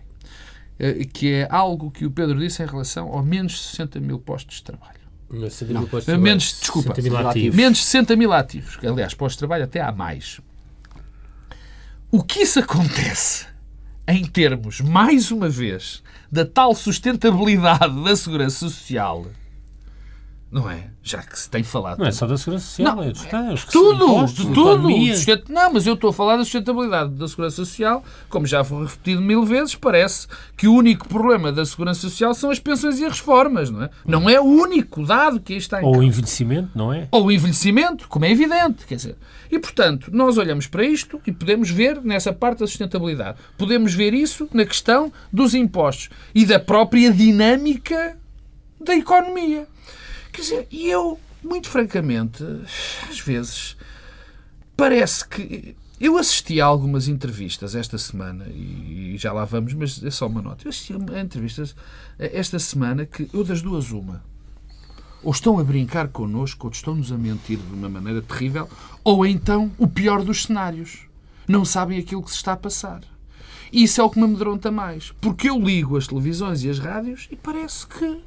[1.13, 4.63] que é algo que o Pedro disse em relação ao menos 60 mil postos de
[4.63, 4.99] trabalho.
[5.29, 6.61] Não, 60 mil postos de Uh, Menos, trabalho.
[6.61, 7.55] desculpa, 60 mil ativos.
[7.55, 8.77] menos 60 mil ativos.
[8.83, 10.39] Aliás, postos de trabalho até há mais.
[12.11, 13.45] O que isso acontece
[14.07, 19.27] em termos, mais uma vez, da tal sustentabilidade da segurança social,
[20.51, 20.87] não é?
[21.03, 24.03] Já que se tem falado Não é só da segurança social, Não, é dos tudo,
[24.05, 25.53] impostos, de tudo.
[25.53, 29.21] Não, mas eu estou a falar da sustentabilidade da segurança social, como já foi repetido
[29.21, 33.19] mil vezes, parece que o único problema da segurança social são as pensões e as
[33.19, 33.89] reformas, não é?
[34.05, 37.07] Não é o único dado que aí está em Ou o envelhecimento, não é?
[37.11, 39.17] Ou o envelhecimento, como é evidente, quer dizer.
[39.51, 43.37] E, portanto, nós olhamos para isto e podemos ver nessa parte da sustentabilidade.
[43.57, 48.17] Podemos ver isso na questão dos impostos e da própria dinâmica
[48.79, 49.67] da economia.
[50.31, 52.43] Quer dizer, e eu, muito francamente,
[53.09, 53.77] às vezes,
[54.75, 55.75] parece que.
[55.99, 60.41] Eu assisti a algumas entrevistas esta semana, e já lá vamos, mas é só uma
[60.41, 60.65] nota.
[60.65, 61.75] Eu assisti a entrevistas
[62.17, 64.23] esta semana que eu das duas uma
[65.23, 68.69] ou estão a brincar connosco, ou estão-nos a mentir de uma maneira terrível,
[69.03, 71.07] ou então o pior dos cenários.
[71.47, 73.01] Não sabem aquilo que se está a passar.
[73.71, 75.11] E isso é o que me amedronta mais.
[75.19, 78.21] Porque eu ligo as televisões e as rádios e parece que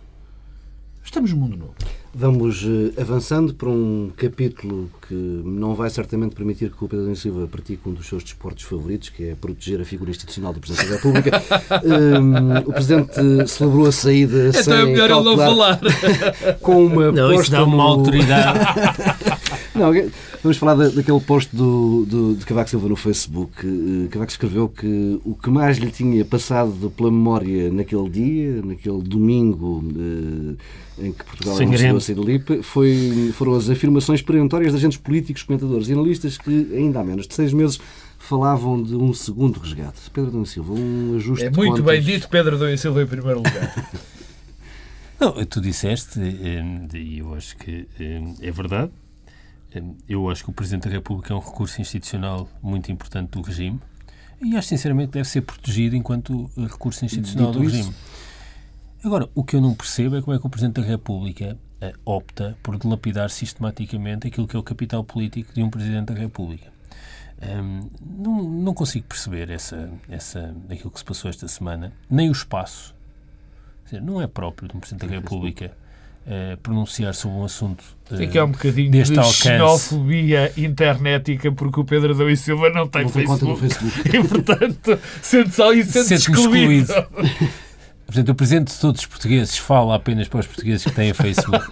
[1.05, 1.75] estamos num mundo novo.
[2.15, 7.15] Vamos eh, avançando para um capítulo que não vai certamente permitir que o Pedro Adão
[7.15, 10.89] Silva pratique um dos seus desportos favoritos, que é proteger a figura institucional do Presidente
[10.91, 11.43] da República.
[11.85, 15.81] Hum, o Presidente celebrou a saída sem Então é melhor ele não falar.
[16.61, 18.59] com uma Não, isso dá uma no- autoridade.
[19.75, 19.91] Não,
[20.43, 23.53] vamos falar da- daquele post do, do- de Cavaco Silva no Facebook.
[23.67, 29.01] Eh, Cavaco escreveu que o que mais lhe tinha passado pela memória naquele dia, naquele
[29.03, 29.83] domingo
[30.99, 35.43] eh, em que Portugal anunciou a saída foi, foram as afirmações peremptórias de agentes políticos,
[35.43, 37.81] comentadores e analistas que, ainda há menos de seis meses,
[38.19, 39.99] falavam de um segundo resgate.
[40.13, 41.87] Pedro Adão Silva, um ajuste É de muito contas.
[41.87, 43.91] bem dito, Pedro e Silva em primeiro lugar.
[45.19, 48.91] Não, tu disseste, hum, e eu acho que hum, é verdade.
[49.77, 53.43] Hum, Eu acho que o Presidente da República é um recurso institucional muito importante do
[53.43, 53.81] regime
[54.41, 57.95] e acho sinceramente que deve ser protegido enquanto eh, recurso institucional Dito do isso- regime.
[59.05, 61.93] Agora, o que eu não percebo é como é que o Presidente da República eh,
[62.05, 66.71] opta por dilapidar sistematicamente aquilo que é o capital político de um Presidente da República.
[67.43, 72.33] Hum, não, não consigo perceber essa, essa, aquilo que se passou esta semana, nem o
[72.33, 72.95] espaço.
[73.85, 75.77] Dizer, não é próprio de um Presidente da República
[76.27, 79.43] eh, pronunciar sobre um assunto eh, Fica é um bocadinho deste de alcance.
[79.43, 83.61] xenofobia internética porque o Pedro Adão e Silva não tem Não Facebook.
[83.61, 84.09] Facebook.
[84.17, 86.93] E, portanto, sente-se ali sente-se Sente-me excluído.
[88.07, 91.65] Portanto, o Presidente de todos os portugueses fala apenas para os portugueses que têm Facebook.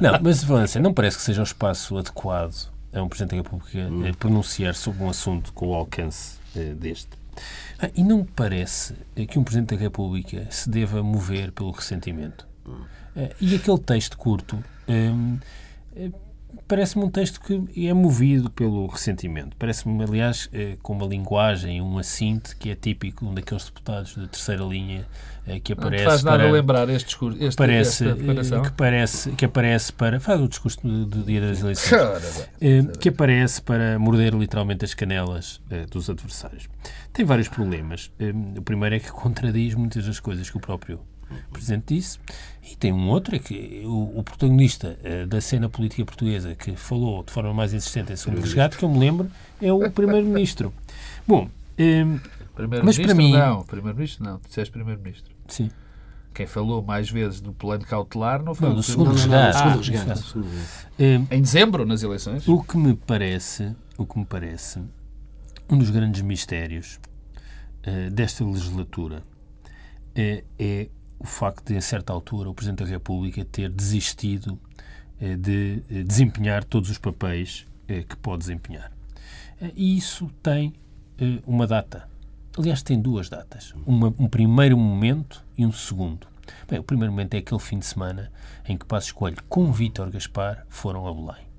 [0.00, 3.78] não, mas assim, não parece que seja o espaço adequado a um Presidente da República
[3.78, 7.08] eh, pronunciar sobre um assunto com o alcance eh, deste.
[7.78, 8.94] Ah, e não me parece
[9.28, 12.46] que um Presidente da República se deva mover pelo ressentimento.
[12.68, 12.72] Eh,
[13.40, 15.38] e aquele texto curto hum,
[15.94, 16.10] eh,
[16.66, 19.56] parece-me um texto que é movido pelo ressentimento.
[19.56, 24.14] Parece-me, aliás, eh, com uma linguagem, um assinte que é típico de um daqueles deputados
[24.14, 25.06] de terceira linha
[25.46, 29.30] eh, que Não aparece faz nada para lembrar este discurso, este, parece, eh, que parece
[29.32, 33.98] que aparece para faz o discurso do, do dia das eleições eh, que aparece para
[33.98, 36.68] morder literalmente as canelas eh, dos adversários.
[37.12, 38.10] Tem vários problemas.
[38.18, 41.00] Eh, o primeiro é que contradiz muitas das coisas que o próprio
[41.52, 42.18] Presidente disse.
[42.62, 46.76] E tem um outro, é que o, o protagonista eh, da cena política portuguesa que
[46.76, 50.72] falou de forma mais insistente em segundo resgate, que eu me lembro, é o Primeiro-Ministro.
[51.26, 52.20] Bom, eh, Mas
[52.54, 53.62] Primeiro-Ministro para mim- não.
[53.64, 54.40] Primeiro-Ministro não.
[54.46, 55.34] Disseste Primeiro-Ministro.
[55.48, 55.70] sim.
[56.32, 59.76] Quem falou mais vezes do plano cautelar não foi Não, o do Não, Primeiro- segundo
[59.78, 60.22] resgate.
[60.38, 60.42] Ah.
[60.96, 62.46] Eh, Em dezembro, nas eleições.
[62.46, 64.80] O que me parece, o que me parece,
[65.68, 67.00] um dos grandes mistérios
[67.82, 69.24] eh, desta legislatura
[70.14, 70.88] eh, é
[71.20, 74.58] o facto de, a certa altura, o Presidente da República ter desistido
[75.20, 78.90] eh, de eh, desempenhar todos os papéis eh, que pode desempenhar.
[79.76, 80.72] E isso tem
[81.46, 82.08] uma data.
[82.58, 83.74] Aliás, tem duas datas.
[83.86, 86.26] Uma- um primeiro momento e um segundo.
[86.66, 88.32] Bem, o primeiro momento é aquele fim de semana
[88.66, 91.50] em que Passos Coelho, com Vítor Gaspar, foram a Belém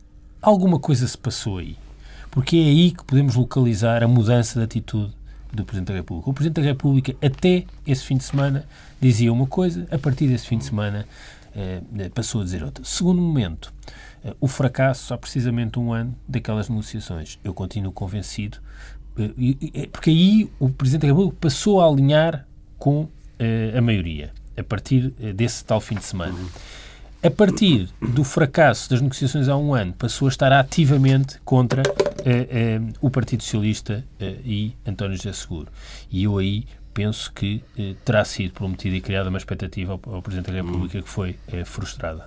[0.41, 1.78] alguma coisa se passou aí.
[2.32, 5.13] Porque é aí que podemos localizar a mudança de atitude
[5.53, 6.29] do Presidente da República.
[6.29, 8.65] O Presidente da República, até esse fim de semana,
[8.99, 11.05] dizia uma coisa, a partir desse fim de semana
[11.55, 11.81] eh,
[12.13, 12.83] passou a dizer outra.
[12.83, 13.73] Segundo momento,
[14.23, 17.39] eh, o fracasso há precisamente um ano daquelas negociações.
[17.43, 18.59] Eu continuo convencido,
[19.17, 24.63] eh, porque aí o Presidente da República passou a alinhar com eh, a maioria, a
[24.63, 26.37] partir eh, desse tal fim de semana.
[27.23, 31.84] A partir do fracasso das negociações há um ano, passou a estar ativamente contra
[32.25, 35.67] eh, eh, o Partido Socialista eh, e António José Seguro.
[36.10, 37.63] E eu aí penso que
[38.03, 42.25] terá sido prometida e criada uma expectativa ao, ao Presidente da República que foi frustrada.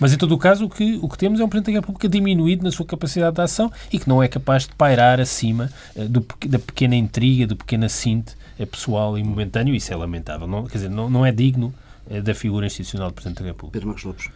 [0.00, 2.08] Mas, em todo o caso, o que, o que temos é um Presidente da República
[2.08, 6.26] diminuído na sua capacidade de ação e que não é capaz de pairar acima do,
[6.48, 8.34] da pequena intriga, do pequeno assinte
[8.70, 9.74] pessoal e momentâneo.
[9.74, 10.46] Isso é lamentável.
[10.46, 11.74] Não, quer dizer, não, não é digno
[12.18, 13.72] da figura institucional do Presidente da República.
[13.74, 14.28] Pedro Marcos Lopes.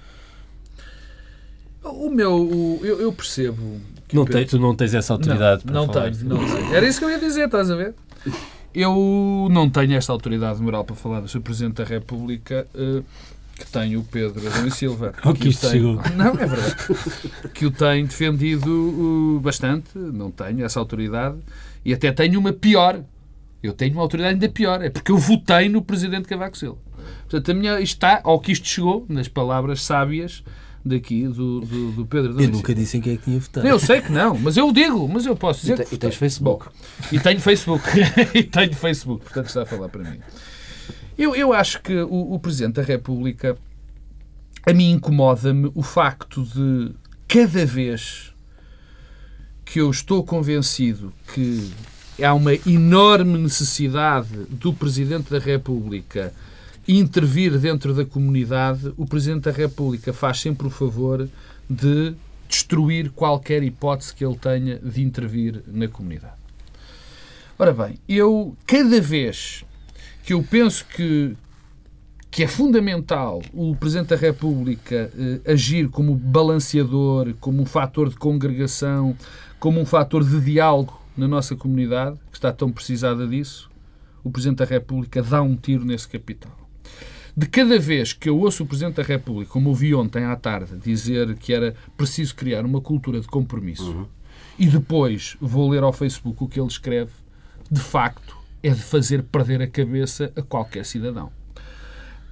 [1.83, 3.81] O meu, o- eu, eu percebo.
[4.09, 6.11] que Não o Pedro- tem, tu não tens essa autoridade não, para não falar.
[6.13, 6.75] tenho, não tenho.
[6.75, 7.95] Era isso que eu ia dizer, estás a ver?
[8.75, 11.41] Eu não tenho esta autoridade moral para falar do Sr.
[11.41, 13.03] Presidente da República eh,
[13.57, 15.13] que tem o Pedro Adão e Silva.
[15.25, 15.95] Oh, que o isto tem- chegou.
[16.17, 16.75] Não, é verdade.
[17.53, 18.69] que o tem defendido
[19.37, 19.97] uh, bastante.
[19.97, 21.37] Não tenho essa autoridade.
[21.85, 23.01] E até tenho uma pior.
[23.63, 24.83] Eu tenho uma autoridade ainda pior.
[24.83, 26.79] É porque eu votei no Presidente Cavaco Silva.
[27.23, 30.43] Portanto, a minha, isto está, ao que isto chegou, nas palavras sábias
[30.85, 33.67] daqui do, do, do Pedro Eu e nunca disse em quem é que tinha votado.
[33.67, 35.75] Eu sei que não, mas eu digo, mas eu posso dizer.
[35.75, 36.15] E, te- que e tens.
[36.15, 36.69] Facebook.
[37.11, 37.85] E tenho Facebook.
[38.35, 40.19] e tenho Facebook, portanto está a falar para mim.
[41.17, 43.57] Eu, eu acho que o, o Presidente da República,
[44.67, 46.93] a mim incomoda-me o facto de
[47.27, 48.33] cada vez
[49.65, 51.71] que eu estou convencido que
[52.23, 56.33] há uma enorme necessidade do Presidente da República
[56.87, 61.29] intervir dentro da comunidade, o Presidente da República faz sempre o favor
[61.69, 62.15] de
[62.49, 66.35] destruir qualquer hipótese que ele tenha de intervir na comunidade.
[67.59, 69.65] Ora bem, eu cada vez
[70.25, 71.37] que eu penso que
[72.31, 78.17] que é fundamental o Presidente da República eh, agir como balanceador, como um fator de
[78.17, 79.17] congregação,
[79.61, 83.71] como um fator de diálogo na nossa comunidade, que está tão precisada disso,
[84.25, 86.64] o Presidente da República dá um tiro nesse capital.
[87.37, 90.77] De cada vez que eu ouço o Presidente da República, como ouvi ontem à tarde,
[90.77, 94.09] dizer que era preciso criar uma cultura de compromisso,
[94.59, 97.11] e depois vou ler ao Facebook o que ele escreve,
[97.71, 101.33] de facto é de fazer perder a cabeça a qualquer cidadão.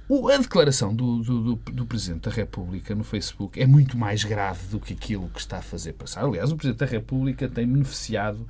[0.07, 4.23] O- A declaração do, do, do- do Presidente da República no Facebook é muito mais
[4.23, 6.23] grave do que aquilo que está a fazer passar.
[6.23, 8.45] Aliás, o Presidente da República tem beneficiado,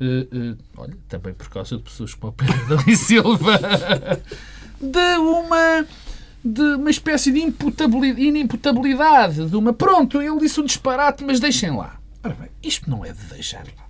[0.00, 3.58] eh, eh, olha, também por causa de pessoas como o Pedro Silva,
[4.84, 5.86] de uma,
[6.44, 11.74] de uma espécie de imputabilidade, inimputabilidade, de uma, pronto, ele disse um disparate, mas deixem
[11.76, 11.98] lá.
[12.22, 13.84] Ora bem, isto não é de deixar lá.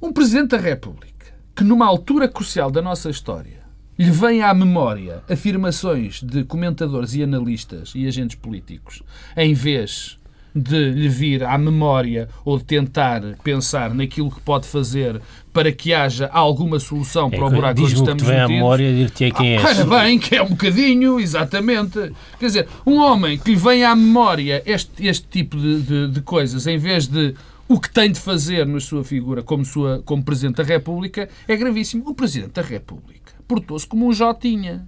[0.00, 3.64] Um Presidente da República que, numa altura crucial da nossa história,
[3.98, 9.02] lhe vem à memória afirmações de comentadores e analistas e agentes políticos,
[9.34, 10.18] em vez
[10.58, 15.20] de lhe vir à memória ou de tentar pensar naquilo que pode fazer
[15.52, 18.56] para que haja alguma solução para o buraco onde que estamos te vem à metidos.
[18.56, 19.64] memória e dir-te quem és.
[19.64, 22.12] Ora bem, que é um bocadinho, exatamente.
[22.38, 26.20] Quer dizer, um homem que lhe vem à memória este, este tipo de, de- de
[26.22, 27.34] coisas, em vez de
[27.68, 31.56] o que tem de fazer na sua figura como, sua, como Presidente da República, é
[31.56, 32.04] gravíssimo.
[32.08, 34.86] O Presidente da República portou-se como um Jotinha.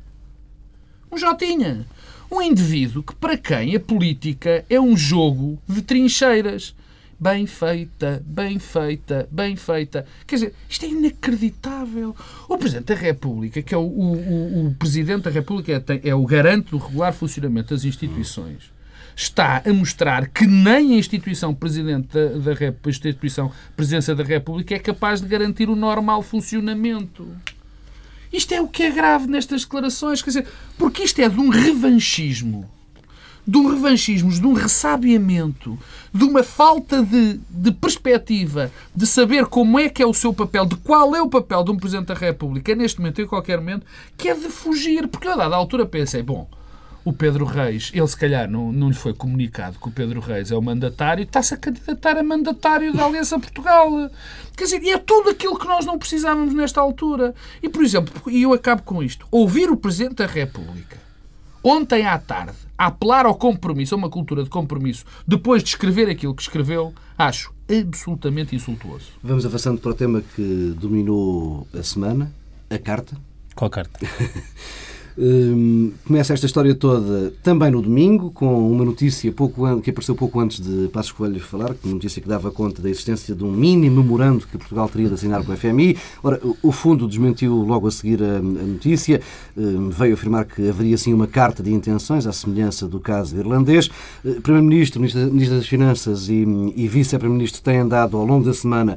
[1.11, 1.87] Um Jotinha.
[2.30, 6.74] Um indivíduo que, para quem a política é um jogo de trincheiras.
[7.20, 10.06] Bem feita, bem feita, bem feita.
[10.24, 12.14] Quer dizer, isto é inacreditável.
[12.48, 16.24] O Presidente da República, que é o, o- o- Presidente da República, é, é o
[16.24, 18.70] garante do regular funcionamento das instituições,
[19.16, 24.78] está a mostrar que nem a instituição Presidente da, da instituição Presidência da República é
[24.78, 27.26] capaz de garantir o normal funcionamento.
[28.32, 31.48] Isto é o que é grave nestas declarações, quer dizer, porque isto é de um
[31.48, 32.68] revanchismo,
[33.46, 35.78] de um revanchismo, de um ressabiamento,
[36.12, 40.66] de uma falta de, de perspectiva, de saber como é que é o seu papel,
[40.66, 43.86] de qual é o papel de um Presidente da República neste momento em qualquer momento,
[44.16, 45.08] que é de fugir.
[45.08, 46.46] Porque eu, a dada altura, pensei, bom,
[47.04, 50.50] o Pedro Reis, ele se calhar não, não lhe foi comunicado que o Pedro Reis
[50.50, 53.90] é o mandatário, está-se a candidatar a mandatário da Aliança Portugal.
[54.56, 57.34] Quer dizer, e é tudo aquilo que nós não precisávamos nesta altura.
[57.62, 60.98] E, por exemplo, e eu acabo com isto, ouvir o Presidente da República
[61.62, 66.08] ontem à tarde a apelar ao compromisso, a uma cultura de compromisso, depois de escrever
[66.08, 69.06] aquilo que escreveu, acho absolutamente insultuoso.
[69.22, 72.32] Vamos avançando para o tema que dominou a semana,
[72.70, 73.16] a carta.
[73.54, 73.98] Qual carta?
[75.20, 80.38] Hum, começa esta história toda também no domingo, com uma notícia pouco, que apareceu pouco
[80.38, 83.90] antes de Passos Coelho falar, uma notícia que dava conta da existência de um mini
[83.90, 85.96] memorando que Portugal teria de assinar com o FMI.
[86.22, 89.20] Ora, o fundo desmentiu logo a seguir a, a notícia,
[89.57, 93.90] hum, veio afirmar que haveria sim uma carta de intenções, à semelhança do caso irlandês.
[94.24, 98.96] Eh, Primeiro-Ministro, Ministro das Finanças e, e Vice-Primeiro-Ministro têm andado ao longo da semana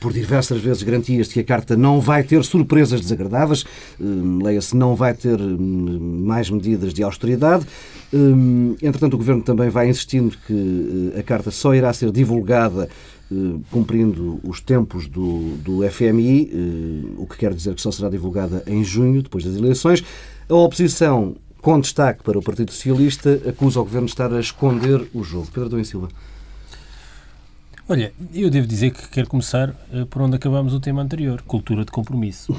[0.00, 3.64] por diversas vezes garantias de que a carta não vai ter surpresas desagradáveis,
[3.98, 7.66] hum, leia-se, não vai ter mais medidas de austeridade.
[8.12, 12.88] Hum, entretanto, o Governo também vai insistindo que eh, a carta só irá ser divulgada
[13.30, 13.34] eh,
[13.70, 18.62] cumprindo os tempos do, do FMI, eh, o que quer dizer que só será divulgada
[18.66, 20.04] em junho, depois das eleições.
[20.48, 25.08] A oposição, com destaque para o Partido Socialista, acusa o Governo de estar a esconder
[25.14, 25.46] o jogo.
[25.46, 26.08] Pedro Domingos Silva.
[27.88, 29.74] Olha, eu devo dizer que quero começar
[30.08, 32.54] por onde acabámos o tema anterior, cultura de compromisso.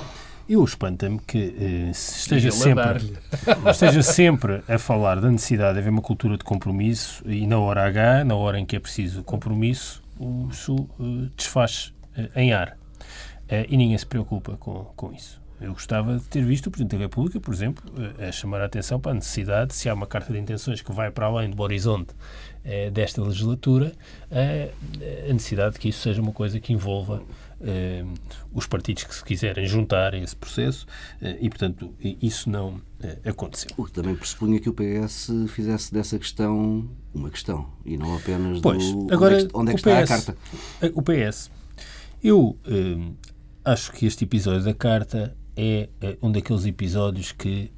[0.53, 3.11] Eu espanta-me que eh, esteja, sempre,
[3.71, 7.83] esteja sempre a falar da necessidade de haver uma cultura de compromisso e na hora
[7.87, 10.03] H, na hora em que é preciso compromisso,
[10.51, 12.77] isso uh, desfaz uh, em ar.
[13.49, 15.41] Uh, e ninguém se preocupa com, com isso.
[15.59, 17.83] Eu gostava de ter visto o Presidente da República, por exemplo,
[18.19, 21.09] a chamar a atenção para a necessidade, se há uma carta de intenções que vai
[21.09, 22.13] para além do horizonte
[22.91, 23.93] desta legislatura,
[24.29, 27.42] a necessidade de que isso seja uma coisa que envolva eh,
[28.54, 30.86] os partidos que se quiserem juntar a esse processo
[31.21, 33.71] eh, e, portanto, isso não eh, aconteceu.
[33.78, 38.60] O que também pressupunha que o PS fizesse dessa questão uma questão e não apenas
[38.60, 40.38] pois, do agora, onde é que, onde é que está PS, a carta.
[40.93, 41.52] O PS.
[42.23, 42.58] Eu
[43.65, 45.89] acho que este episódio da carta é
[46.21, 47.71] um daqueles episódios que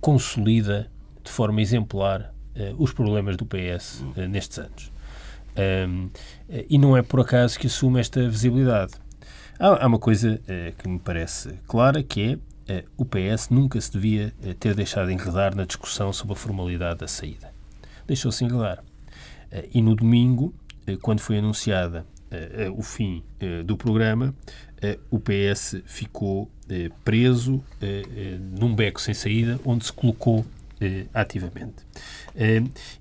[0.00, 0.90] consolida
[1.24, 2.34] de forma exemplar
[2.78, 4.92] os problemas do PS nestes anos.
[5.58, 6.08] Um,
[6.68, 8.92] e não é por acaso que assume esta visibilidade.
[9.60, 13.90] Há, uma coisa uh, que me parece clara, que é uh, o PS nunca se
[13.90, 17.52] devia uh, ter deixado enredar na discussão sobre a formalidade da saída.
[18.06, 18.84] Deixou-se enredar.
[19.74, 20.54] e no domingo,
[21.02, 22.06] quando foi anunciada
[22.74, 23.22] o fim
[23.66, 24.34] do programa,
[25.10, 26.50] o PS ficou
[27.04, 27.62] preso
[28.58, 30.46] num beco sem saída, onde se colocou
[31.12, 31.84] ativamente.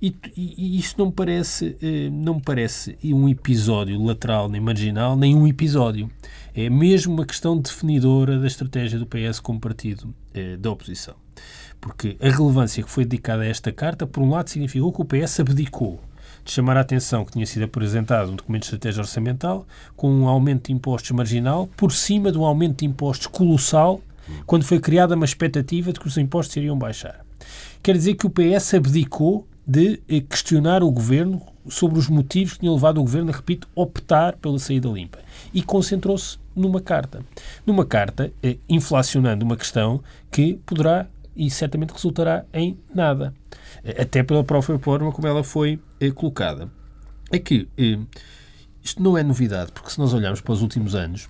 [0.02, 1.78] e, e isto não parece,
[2.12, 6.10] não parece um episódio lateral nem marginal, nem um episódio
[6.58, 11.13] é mesmo uma questão definidora da estratégia do PS como partido eh, da oposição.
[11.80, 15.06] Porque a relevância que foi dedicada a esta carta, por um lado, significou que o
[15.06, 16.02] PS abdicou
[16.43, 20.28] de chamar a atenção que tinha sido apresentado um documento de estratégia orçamental com um
[20.28, 24.02] aumento de impostos marginal por cima de um aumento de impostos colossal
[24.48, 27.24] quando foi criada uma expectativa de que os impostos iriam baixar.
[27.84, 31.39] Quer dizer que o PS abdicou de eh, questionar o governo
[31.70, 35.20] sobre os motivos que tinham levado o governo a, repito, optar pela saída limpa.
[35.54, 37.22] E concentrou-se numa carta.
[37.66, 41.08] Numa carta, eh, inflacionando uma questão que poderá
[41.38, 43.34] e certamente resultará em nada.
[43.84, 46.70] Eh, até pela própria forma como ela foi eh, colocada.
[47.32, 48.00] É que eh,
[48.84, 51.30] isto não é novidade, porque se nós olharmos para os últimos anos,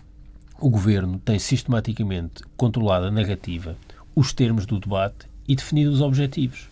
[0.60, 3.76] o governo tem sistematicamente controlado a narrativa,
[4.16, 6.70] os termos do debate e definido os objetivos.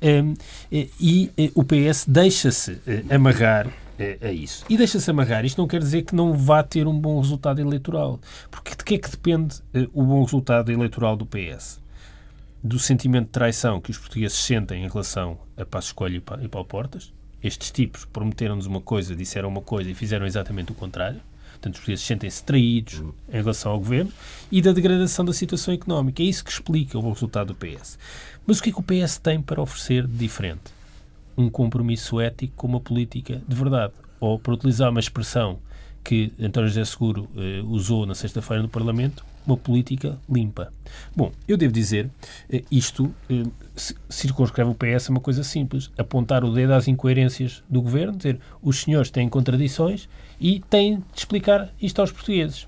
[0.00, 0.34] Um,
[0.70, 2.78] eh, e eh, o PS deixa-se
[3.10, 3.66] amarrar
[4.22, 4.64] a isso.
[4.68, 5.44] E deixa-se amarrar.
[5.44, 8.20] Isto não quer dizer que não vá ter um bom resultado eleitoral.
[8.50, 11.80] Porque de que é que depende uh, o bom resultado eleitoral do PS?
[12.62, 16.66] Do sentimento de traição que os portugueses sentem em relação a Passos Coelho e Paulo
[16.66, 17.12] Portas?
[17.42, 21.20] Estes tipos prometeram-nos uma coisa, disseram uma coisa e fizeram exatamente o contrário.
[21.52, 24.12] Portanto, os portugueses sentem-se traídos em relação ao governo
[24.50, 26.22] e da degradação da situação económica.
[26.22, 27.98] É isso que explica o bom resultado do PS.
[28.46, 30.77] Mas o que é que o PS tem para oferecer de diferente?
[31.38, 33.92] Um compromisso ético com uma política de verdade.
[34.20, 35.58] Ou, para utilizar uma expressão
[36.02, 40.72] que António José Seguro eh, usou na sexta-feira no Parlamento, uma política limpa.
[41.14, 42.10] Bom, eu devo dizer,
[42.50, 43.44] eh, isto eh,
[44.08, 48.40] circunscreve o PS a uma coisa simples, apontar o dedo às incoerências do governo, dizer
[48.60, 50.08] os senhores têm contradições
[50.40, 52.66] e têm de explicar isto aos portugueses.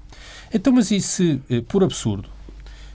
[0.52, 2.28] Então, mas e se, eh, por absurdo,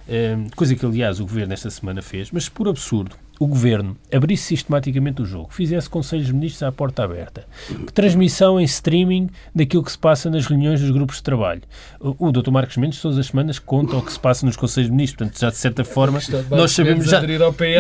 [0.08, 4.44] eh, coisa que aliás o governo esta semana fez, mas por absurdo, o governo abrisse
[4.44, 7.46] sistematicamente o jogo, fizesse conselhos de ministros à porta aberta,
[7.94, 11.62] transmissão em streaming daquilo que se passa nas reuniões dos grupos de trabalho.
[12.00, 12.52] O, o Dr.
[12.52, 15.40] Marcos Mendes, todas as semanas, conta o que se passa nos conselhos de ministros, portanto,
[15.40, 16.20] já de certa forma,
[16.50, 17.06] nós sabemos.
[17.06, 17.22] Já,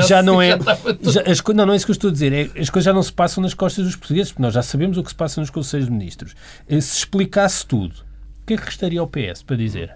[0.01, 0.57] já não é.
[1.01, 2.33] Já, as, não, não é isso que eu estou a dizer.
[2.33, 4.97] É, as coisas já não se passam nas costas dos portugueses, porque nós já sabemos
[4.97, 6.35] o que se passa nos conselhos de ministros.
[6.67, 9.95] Eh, se explicasse tudo, o que é que restaria ao PS para dizer?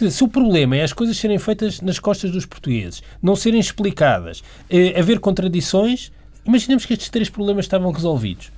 [0.00, 3.60] Dizer, se o problema é as coisas serem feitas nas costas dos portugueses, não serem
[3.60, 6.10] explicadas, eh, haver contradições,
[6.46, 8.50] imaginemos que estes três problemas estavam resolvidos.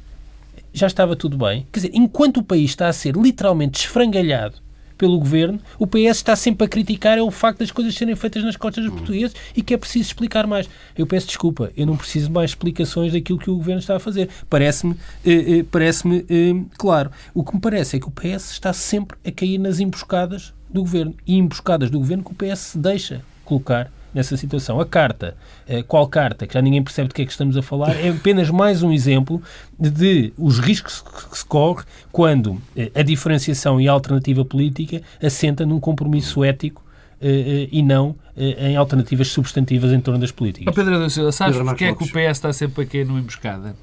[0.72, 1.66] Já estava tudo bem.
[1.72, 4.62] Quer dizer, enquanto o país está a ser literalmente esfrangalhado
[4.96, 8.44] pelo governo, o PS está sempre a criticar é o facto das coisas serem feitas
[8.44, 10.70] nas costas dos portugueses e que é preciso explicar mais.
[10.96, 13.98] Eu peço desculpa, eu não preciso de mais explicações daquilo que o governo está a
[13.98, 14.28] fazer.
[14.48, 14.94] Parece-me
[15.26, 17.10] eh, eh, parece eh, claro.
[17.34, 20.80] O que me parece é que o PS está sempre a cair nas emboscadas do
[20.80, 24.80] governo e emboscadas do governo que o PS se deixa colocar nessa situação.
[24.80, 27.62] A carta, eh, qual carta, que já ninguém percebe de que é que estamos a
[27.62, 29.42] falar, é apenas mais um exemplo
[29.78, 35.64] de os riscos que se corre quando eh, a diferenciação e a alternativa política assenta
[35.64, 36.82] num compromisso ético
[37.20, 40.72] eh, e não em alternativas substantivas em torno das políticas.
[40.72, 43.20] Oh, Pedro da Silva, sabes porque é que o PS está sempre a cair numa
[43.20, 43.76] emboscada?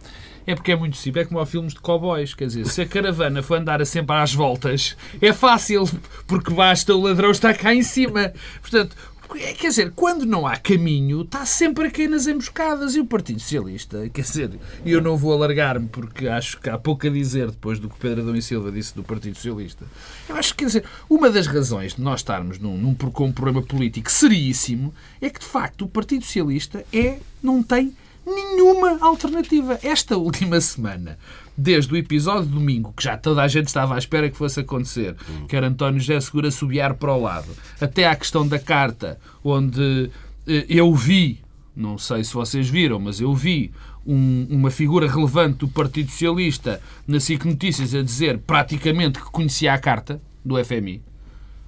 [0.45, 2.33] É porque é muito simples, é como aos filmes de cowboys.
[2.33, 5.89] Quer dizer, se a caravana for andar sempre às voltas, é fácil,
[6.27, 8.33] porque basta o ladrão estar cá em cima.
[8.61, 8.95] Portanto,
[9.37, 12.95] quer dizer, quando não há caminho, está sempre a cair nas emboscadas.
[12.95, 14.51] E o Partido Socialista, quer dizer,
[14.85, 18.21] eu não vou alargar-me porque acho que há pouco a dizer depois do que Pedro
[18.21, 19.85] Adão e Silva disse do Partido Socialista.
[20.27, 23.31] Eu acho que, quer dizer, uma das razões de nós estarmos num, num, com um
[23.31, 27.93] problema político seríssimo é que, de facto, o Partido Socialista é, não tem
[28.29, 29.79] nenhuma alternativa.
[29.83, 31.17] Esta última semana
[31.59, 34.61] desde o episódio de domingo, que já toda a gente estava à espera que fosse
[34.61, 35.15] acontecer,
[35.47, 37.49] que era António José Segura subiar para o lado,
[37.81, 40.09] até à questão da carta, onde
[40.47, 41.41] eh, eu vi,
[41.75, 43.73] não sei se vocês viram, mas eu vi
[44.05, 49.73] um, uma figura relevante do Partido Socialista na SIC Notícias a dizer praticamente que conhecia
[49.73, 51.01] a carta do FMI.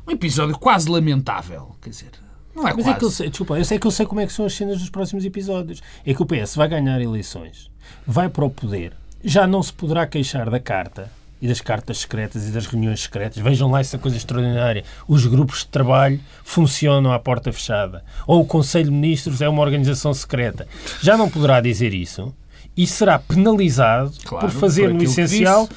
[0.08, 1.76] Um episódio quase lamentável.
[1.82, 2.12] Quer dizer,
[2.56, 2.90] não é Mas quase.
[2.90, 4.54] é que eu sei, desculpa, eu sei que eu sei como é que são as
[4.54, 5.82] cenas dos próximos episódios.
[6.06, 7.70] É que o PS vai ganhar eleições,
[8.06, 8.94] vai para o poder,
[9.24, 11.10] já não se poderá queixar da carta
[11.42, 13.42] e das cartas secretas e das reuniões secretas.
[13.42, 14.84] Vejam lá essa coisa extraordinária.
[15.08, 18.04] Os grupos de trabalho funcionam à porta fechada.
[18.28, 20.68] Ou o Conselho de Ministros é uma organização secreta.
[21.02, 22.32] Já não poderá dizer isso
[22.78, 25.68] e será penalizado Claro, por fazer por no essencial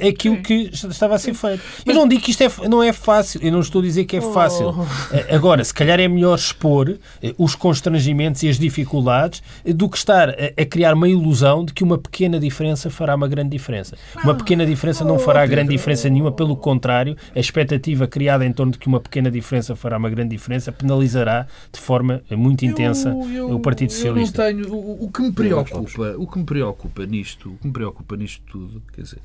[0.00, 1.62] eh, aquilo que estava a ser feito.
[1.84, 4.16] Eu não digo que isto é, não é fácil, eu não estou a dizer que
[4.16, 4.68] é fácil.
[4.78, 5.14] Oh.
[5.14, 9.88] Eh, Agora, se calhar é melhor expor eh, os constrangimentos e as dificuldades eh, do
[9.88, 13.50] que estar a, a criar uma ilusão de que uma pequena diferença fará uma grande
[13.50, 13.96] diferença.
[14.22, 18.72] Uma pequena diferença não fará grande diferença nenhuma, pelo contrário, a expectativa criada em torno
[18.72, 23.08] de que uma pequena diferença fará uma grande diferença penalizará de forma eh, muito intensa
[23.10, 24.48] Eu- eu- o Partido Socialista.
[24.50, 27.66] Eu não tenho, o, o que me preocupa, o que me preocupa nisto, o que
[27.66, 29.18] me preocupa nisto tudo, quer dizer,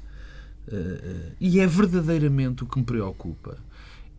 [1.40, 3.58] e é verdadeiramente o que me preocupa,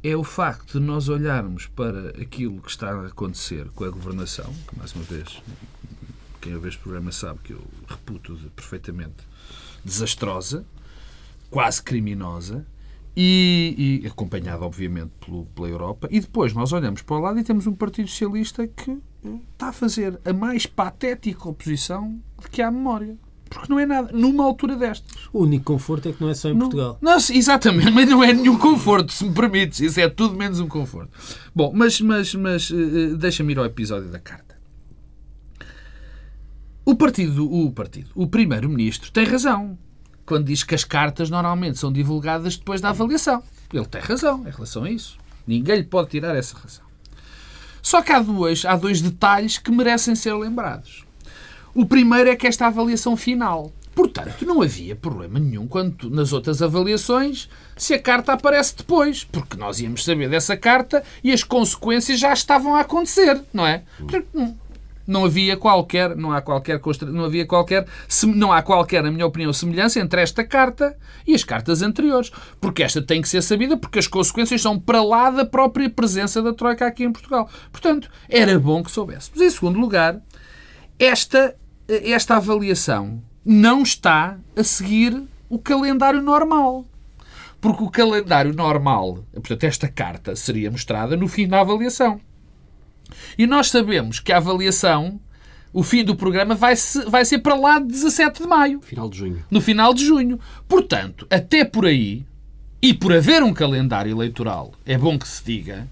[0.02, 4.52] é o facto de nós olharmos para aquilo que está a acontecer com a governação,
[4.68, 5.42] que mais uma vez,
[6.40, 9.16] quem ouve este programa sabe que eu reputo de perfeitamente
[9.84, 10.64] desastrosa,
[11.50, 12.64] quase criminosa,
[13.20, 16.06] e, e acompanhada, obviamente, pelo- pela Europa.
[16.10, 19.70] E depois nós olhamos para o lado e temos um Partido Socialista que eh, está
[19.70, 22.20] a fazer a mais patética oposição
[22.52, 23.16] que há memória.
[23.48, 24.10] Porque não é nada.
[24.12, 25.10] Numa altura destas.
[25.32, 26.98] O único conforto é que não é só em Não- Portugal.
[27.00, 29.80] Não, exatamente, mas não é nenhum conforto, se me permites.
[29.80, 31.10] Isso é tudo menos um conforto.
[31.54, 34.56] Bom, mas, mas, mas eh, eh, deixa-me ir ao episódio da carta.
[36.84, 39.78] O partido, o partido, o primeiro-ministro tem razão
[40.24, 43.42] quando diz que as cartas normalmente são divulgadas depois da avaliação.
[43.72, 45.18] Ele tem razão em relação a isso.
[45.46, 46.84] Ninguém lhe pode tirar essa razão.
[47.82, 51.04] Só que há, duas, há dois detalhes que merecem ser lembrados.
[51.74, 53.72] O primeiro é que esta avaliação final.
[53.94, 59.24] Portanto, não havia problema nenhum quando tu- nas outras avaliações se a carta aparece depois,
[59.24, 63.82] porque nós íamos saber dessa carta e as consequências já estavam a acontecer, não é?
[63.98, 64.54] Portanto,
[65.04, 67.86] não, havia qualquer, não há qualquer, não havia qualquer,
[68.26, 70.94] não há qualquer, na minha opinião, semelhança entre esta carta
[71.26, 75.02] e as cartas anteriores, porque esta tem que ser sabida porque as consequências são para
[75.02, 77.48] lá da própria presença da troika aqui em Portugal.
[77.72, 79.40] Portanto, era bom que soubéssemos.
[79.40, 80.20] Em segundo lugar,
[80.98, 81.54] esta,
[81.86, 86.84] esta avaliação não está a seguir o calendário normal.
[87.60, 92.20] Porque o calendário normal, portanto, esta carta seria mostrada no fim da avaliação.
[93.36, 95.18] E nós sabemos que a avaliação,
[95.72, 99.08] o fim do programa, vai, se, vai ser para lá de 17 de maio Final
[99.08, 99.44] de junho.
[99.50, 100.38] no final de junho.
[100.68, 102.24] Portanto, até por aí,
[102.80, 105.88] e por haver um calendário eleitoral, é bom que se diga,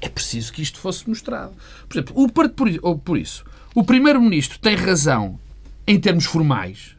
[0.00, 1.54] é preciso que isto fosse mostrado.
[1.88, 3.44] Por exemplo, o, por, por isso,
[3.76, 5.38] o Primeiro-Ministro tem razão
[5.86, 6.96] em termos formais,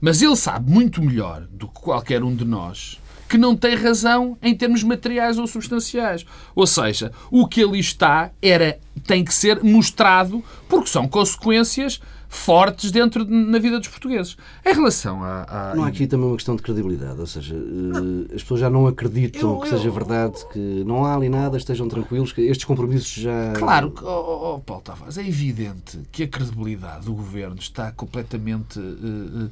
[0.00, 4.38] mas ele sabe muito melhor do que qualquer um de nós que não tem razão
[4.40, 6.24] em termos materiais ou substanciais.
[6.54, 12.00] Ou seja, o que ali está era, tem que ser mostrado porque são consequências
[12.34, 14.36] fortes dentro de, na vida dos portugueses.
[14.64, 15.74] Em relação a, a...
[15.74, 18.86] Não há aqui também uma questão de credibilidade, ou seja, uh, as pessoas já não
[18.86, 23.12] acreditam eu, que seja verdade, que não há ali nada, estejam tranquilos, que estes compromissos
[23.12, 23.52] já...
[23.54, 28.78] Claro, oh, oh, oh, Paulo Tavares, é evidente que a credibilidade do governo está completamente
[28.78, 29.50] uh, uh,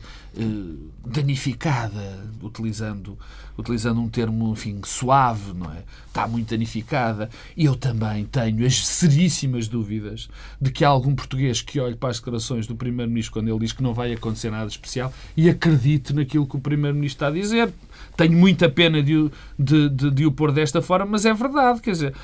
[1.04, 3.18] danificada, utilizando,
[3.58, 5.82] utilizando um termo, enfim, suave, não é?
[6.06, 7.28] Está muito danificada.
[7.56, 10.28] E eu também tenho as seríssimas dúvidas
[10.60, 13.72] de que há algum português que olhe para as declarações do Primeiro-Ministro quando ele diz
[13.72, 17.72] que não vai acontecer nada especial e acredite naquilo que o Primeiro-Ministro está a dizer.
[18.16, 21.80] Tenho muita pena de, de, de, de, o pôr desta forma, mas é verdade.
[21.80, 22.14] Quer dizer,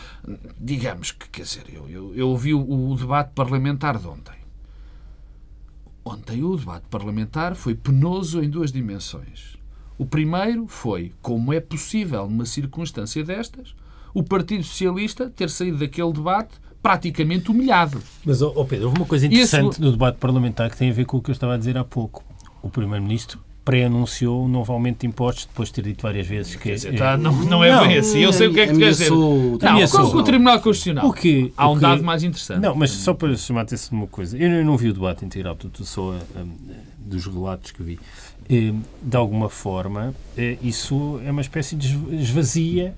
[0.58, 4.37] digamos que, quer dizer, eu, eu, eu ouvi o, o debate parlamentar de ontem.
[6.08, 9.58] Ontem o debate parlamentar foi penoso em duas dimensões.
[9.98, 13.74] O primeiro foi como é possível, numa circunstância destas,
[14.14, 18.00] o Partido Socialista ter saído daquele debate praticamente humilhado.
[18.24, 19.80] Mas, oh Pedro, houve uma coisa interessante Esse...
[19.82, 21.84] no debate parlamentar que tem a ver com o que eu estava a dizer há
[21.84, 22.24] pouco.
[22.62, 23.38] O Primeiro-Ministro
[23.68, 26.72] pré-anunciou um novo aumento de impostos depois de ter dito várias vezes que...
[26.72, 28.18] Dizer, tá, não, não é não, bem assim.
[28.18, 29.10] Eu sei o que é que tu queres dizer.
[29.10, 29.58] Não,
[30.10, 31.06] com o Tribunal Constitucional.
[31.06, 32.62] O que, Há um que, dado mais interessante.
[32.62, 34.38] Não, mas só para chamar a atenção de uma coisa.
[34.38, 36.50] Eu não vi o debate integral, portanto, só um,
[36.96, 38.00] dos relatos que vi.
[38.48, 42.96] De alguma forma, eh, isso é uma espécie de esvazia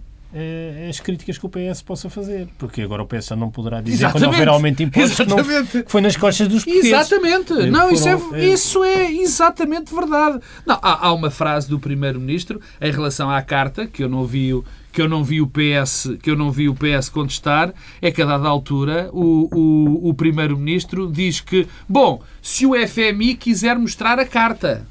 [0.88, 2.48] as críticas que o PS possa fazer.
[2.56, 4.24] Porque agora o PS já não poderá dizer Exatamente.
[4.24, 6.92] quando houver aumento de impostos que, não, que, foi nas costas dos portugueses.
[6.92, 7.52] Exatamente.
[7.68, 10.40] Não, isso, é, isso é exatamente verdade.
[10.64, 14.50] Não, há, há uma frase do Primeiro-Ministro em relação à carta, que eu não vi
[14.92, 17.72] que eu não vi o PS que eu não vi o PS contestar
[18.02, 23.36] é que a dada altura o, o, o primeiro-ministro diz que bom se o FMI
[23.36, 24.84] quiser mostrar a carta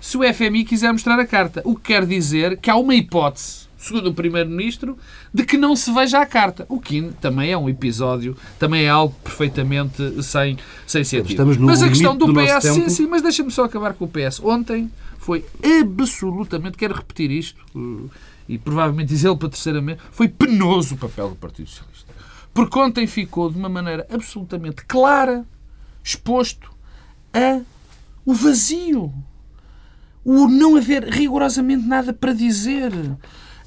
[0.00, 3.65] se o FMI quiser mostrar a carta o que quer dizer que há uma hipótese
[3.86, 4.96] segundo o Primeiro-Ministro,
[5.32, 6.66] de que não se veja a carta.
[6.68, 11.44] O que também é um episódio, também é algo perfeitamente sem, sem sentido.
[11.60, 14.40] mas a questão do, do PS, sim, sim, mas deixa-me só acabar com o PS.
[14.40, 15.44] Ontem foi
[15.82, 17.64] absolutamente, quero repetir isto,
[18.48, 22.12] e provavelmente dizê-lo para terceiramente, foi penoso o papel do Partido Socialista.
[22.54, 25.44] Porque ontem ficou de uma maneira absolutamente clara,
[26.02, 26.70] exposto
[27.34, 27.60] a
[28.24, 29.12] o vazio.
[30.24, 32.90] O não haver rigorosamente nada para dizer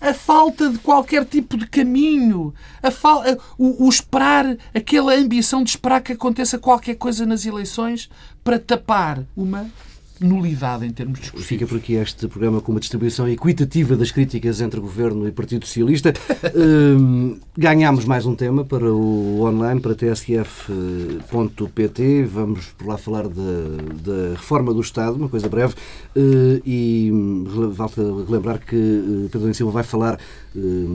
[0.01, 3.23] a falta de qualquer tipo de caminho, a fal...
[3.57, 8.09] o, o esperar, aquela ambição de esperar que aconteça qualquer coisa nas eleições
[8.43, 9.69] para tapar uma
[10.19, 11.47] nulidade em termos discursivos.
[11.47, 15.65] Fica por aqui este programa com uma distribuição equitativa das críticas entre Governo e Partido
[15.65, 16.13] Socialista.
[16.55, 20.49] um, ganhámos mais um tema para o online, para tsf.pt.
[22.25, 25.73] Vamos por lá falar da, reforma do Estado, uma coisa breve.
[26.15, 27.11] Uh, e
[27.71, 30.19] volto a relembrar que uh, Pedro Silva vai falar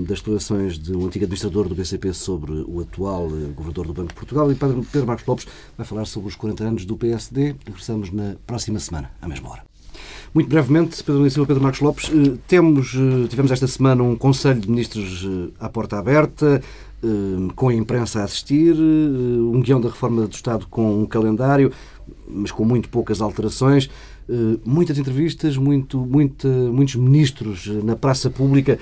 [0.06, 4.14] das declarações de um antigo administrador do BCP sobre o atual governador do Banco de
[4.14, 4.50] Portugal.
[4.50, 5.46] E Pedro Marcos Lopes
[5.76, 7.54] vai falar sobre os 40 anos do PSD.
[7.64, 9.74] Regressamos na próxima semana à mesma hora.
[10.32, 14.60] Muito brevemente, Pedro Silva, Pedro Marcos Lopes, eh, temos, eh, tivemos esta semana um Conselho
[14.60, 16.62] de Ministros eh, à porta aberta,
[17.54, 21.70] com a imprensa a assistir, um guião da reforma do Estado com um calendário,
[22.26, 23.90] mas com muito poucas alterações,
[24.64, 28.78] muitas entrevistas, muito, muito, muitos ministros na praça pública.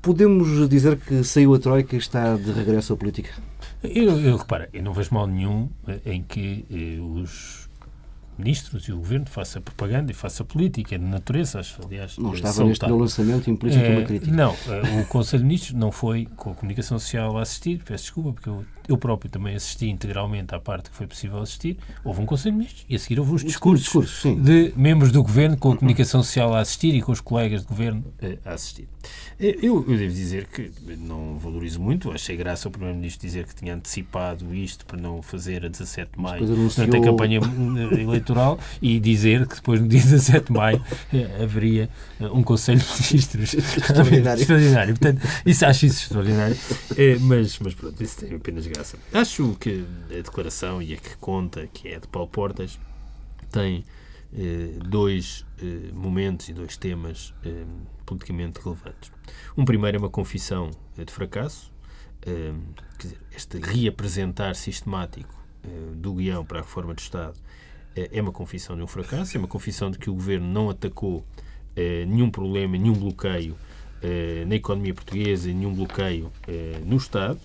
[0.00, 3.30] Podemos dizer que saiu a Troika e está de regresso à política?
[3.82, 5.68] Eu, eu repara, eu não vejo mal nenhum
[6.04, 6.64] em que
[7.14, 7.66] os
[8.38, 12.18] ministros e o governo faça propaganda e faça política de natureza, aliás.
[12.18, 14.30] Não estava neste meu lançamento implícito é, uma crítica.
[14.30, 18.04] Não, eh, o Conselho de Ministros não foi com a comunicação social a assistir, peço
[18.04, 21.78] desculpa, porque eu, eu próprio também assisti integralmente à parte que foi possível assistir.
[22.04, 25.22] Houve um Conselho de Ministros e a seguir houve uns discursos discurso, de membros do
[25.22, 28.52] governo com a comunicação social a assistir e com os colegas de governo eh, a
[28.52, 28.88] assistir.
[29.38, 33.54] Eh, eu, eu devo dizer que não valorizo muito, achei graça o Primeiro-Ministro dizer que
[33.54, 37.40] tinha antecipado isto para não fazer a 17 de maio durante a campanha
[38.00, 40.82] eleitoral eleitoral e dizer que depois, no dia 17 de maio,
[41.12, 41.88] eh, haveria
[42.20, 44.40] eh, um Conselho de Ministros extraordinário.
[44.40, 44.94] extraordinário.
[44.98, 46.56] Portanto, isso, acho isso extraordinário.
[46.96, 48.75] É, mas, mas pronto, isso tem apenas graça.
[49.12, 52.78] Acho que a declaração e a que conta, que é de Paulo Portas,
[53.50, 53.84] tem
[54.34, 57.64] eh, dois eh, momentos e dois temas eh,
[58.04, 59.10] politicamente relevantes.
[59.56, 61.72] Um primeiro é uma confissão de fracasso,
[62.20, 65.34] quer dizer, este reapresentar sistemático
[65.94, 67.38] do guião para a reforma do Estado
[67.96, 71.24] é, uma confissão de um fracasso, é uma confissão de que o governo não atacou
[71.74, 73.56] eh, nenhum problema, nenhum bloqueio
[74.02, 77.38] eh, na economia portuguesa, nenhum bloqueio eh, no Estado.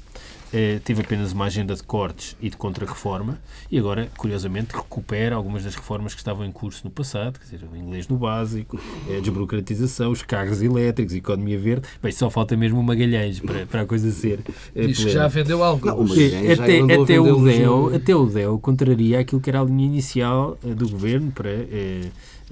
[0.53, 3.39] Eh, teve apenas uma agenda de cortes e de contra-reforma
[3.71, 7.59] e agora, curiosamente, recupera algumas das reformas que estavam em curso no passado, quer dizer,
[7.71, 11.87] o inglês no básico, a desburocratização, os carros elétricos, a economia verde.
[12.01, 14.39] Bem, só falta mesmo o Magalhães para, para a coisa ser.
[14.75, 15.85] eh, Diz que já vendeu algo.
[15.87, 19.85] Não, já Até, até, o DEO, até o DEO contraria aquilo que era a linha
[19.85, 22.01] inicial eh, do governo para eh,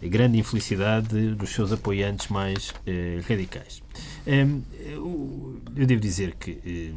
[0.02, 3.82] a grande infelicidade de- dos seus apoiantes mais eh, radicais.
[4.26, 6.92] Em, eu, eu devo dizer que eh,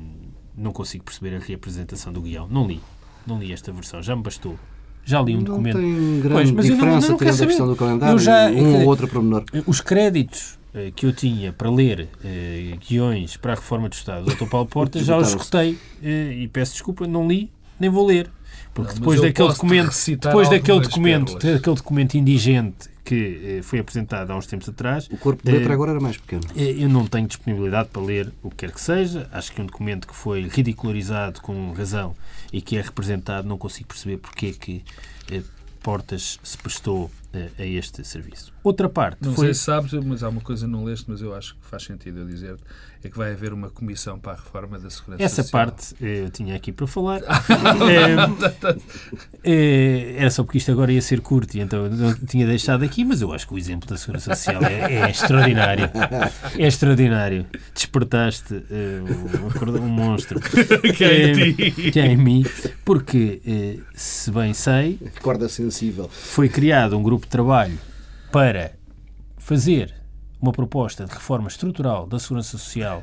[0.57, 2.47] não consigo perceber a reapresentação do guião.
[2.49, 2.81] Não li.
[3.27, 4.03] Não li esta versão.
[4.03, 4.59] Já me bastou.
[5.05, 5.77] Já li um Não documento.
[5.79, 8.15] tem grande Pois, mas eu não- diferença eu não quero tirando a questão do calendário
[8.15, 9.45] Eu já- um ou outro pormenor.
[9.67, 14.25] Os créditos eh, que eu tinha para ler eh, guiões para a reforma do Estado
[14.27, 14.47] do Dr.
[14.49, 17.51] Paulo Portas já os escutei eh, e peço desculpa, não li
[17.81, 18.31] nem vou ler.
[18.73, 19.91] Porque Não, depois eu daquele documento,
[20.21, 21.55] depois daquele documento, pérolas.
[21.59, 25.73] daquele documento indigente que eh, foi apresentado há uns tempos atrás, O corpo de letra
[25.73, 26.43] Eh, agora era mais pequeno.
[26.57, 29.29] eh, eu não tenho disponibilidade para ler o que quer que seja.
[29.33, 32.15] Acho que é um documento que foi ridicularizado com razão
[32.53, 34.85] e que é representado, não consigo perceber porque é que
[35.83, 37.11] Portas se prestou
[37.59, 38.53] a este serviço.
[38.65, 41.21] Outra parte Não foi sei se sabes, mas há uma coisa que não leste, mas
[41.21, 42.57] eu acho que faz sentido eu dizer
[43.05, 45.67] é que vai haver uma comissão para a reforma da Segurança Essa Social.
[45.67, 47.21] parte eu tinha aqui para falar.
[49.43, 53.05] Eh, era só porque isto agora ia ser curto e então eu tinha deixado aqui,
[53.05, 55.91] mas eu acho que o exemplo da Segurança Social é, é extraordinário.
[56.57, 57.47] É extraordinário.
[57.75, 60.39] Despertaste eh, um, um monstro
[60.97, 61.91] Que é em ti.
[61.91, 62.45] que é em mim,
[62.85, 66.09] porque, eh, se bem sei, Corda sensível.
[66.09, 67.77] foi criado um grupo de trabalho
[68.33, 68.73] para
[69.39, 69.95] fazer
[70.41, 73.03] uma proposta de reforma estrutural da Segurança Social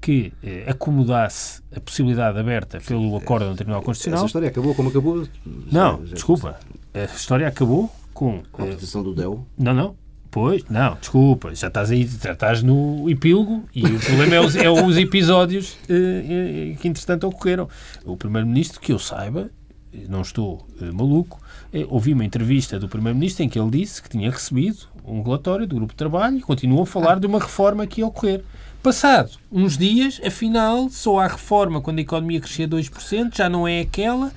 [0.00, 4.26] que eh, acomodasse a possibilidade aberta pelo Acórdão do Tribunal Essa Constitucional.
[4.26, 5.28] história acabou como acabou.
[5.70, 6.58] Não, Já- desculpa.
[6.94, 8.42] A história acabou com...
[8.50, 9.46] Com a eh, petição do DEU.
[9.58, 9.96] não, não.
[10.32, 14.54] Pois, não, desculpa, já estás aí, já estás no epílogo e o problema é os,
[14.54, 17.68] é os episódios eh, eh, que, entretanto, ocorreram.
[18.04, 19.59] O Primeiro-Ministro, que eu saiba, eh,
[20.08, 21.40] não estou eh, maluco,
[21.72, 25.66] eh, ouvi uma entrevista do Primeiro-Ministro em que ele disse que tinha recebido um relatório
[25.66, 28.44] do grupo de trabalho e continuou a falar de uma reforma que ia ocorrer.
[28.82, 33.80] Passado uns dias, afinal, só há reforma quando a economia crescia 2%, já não é
[33.80, 34.32] aquela,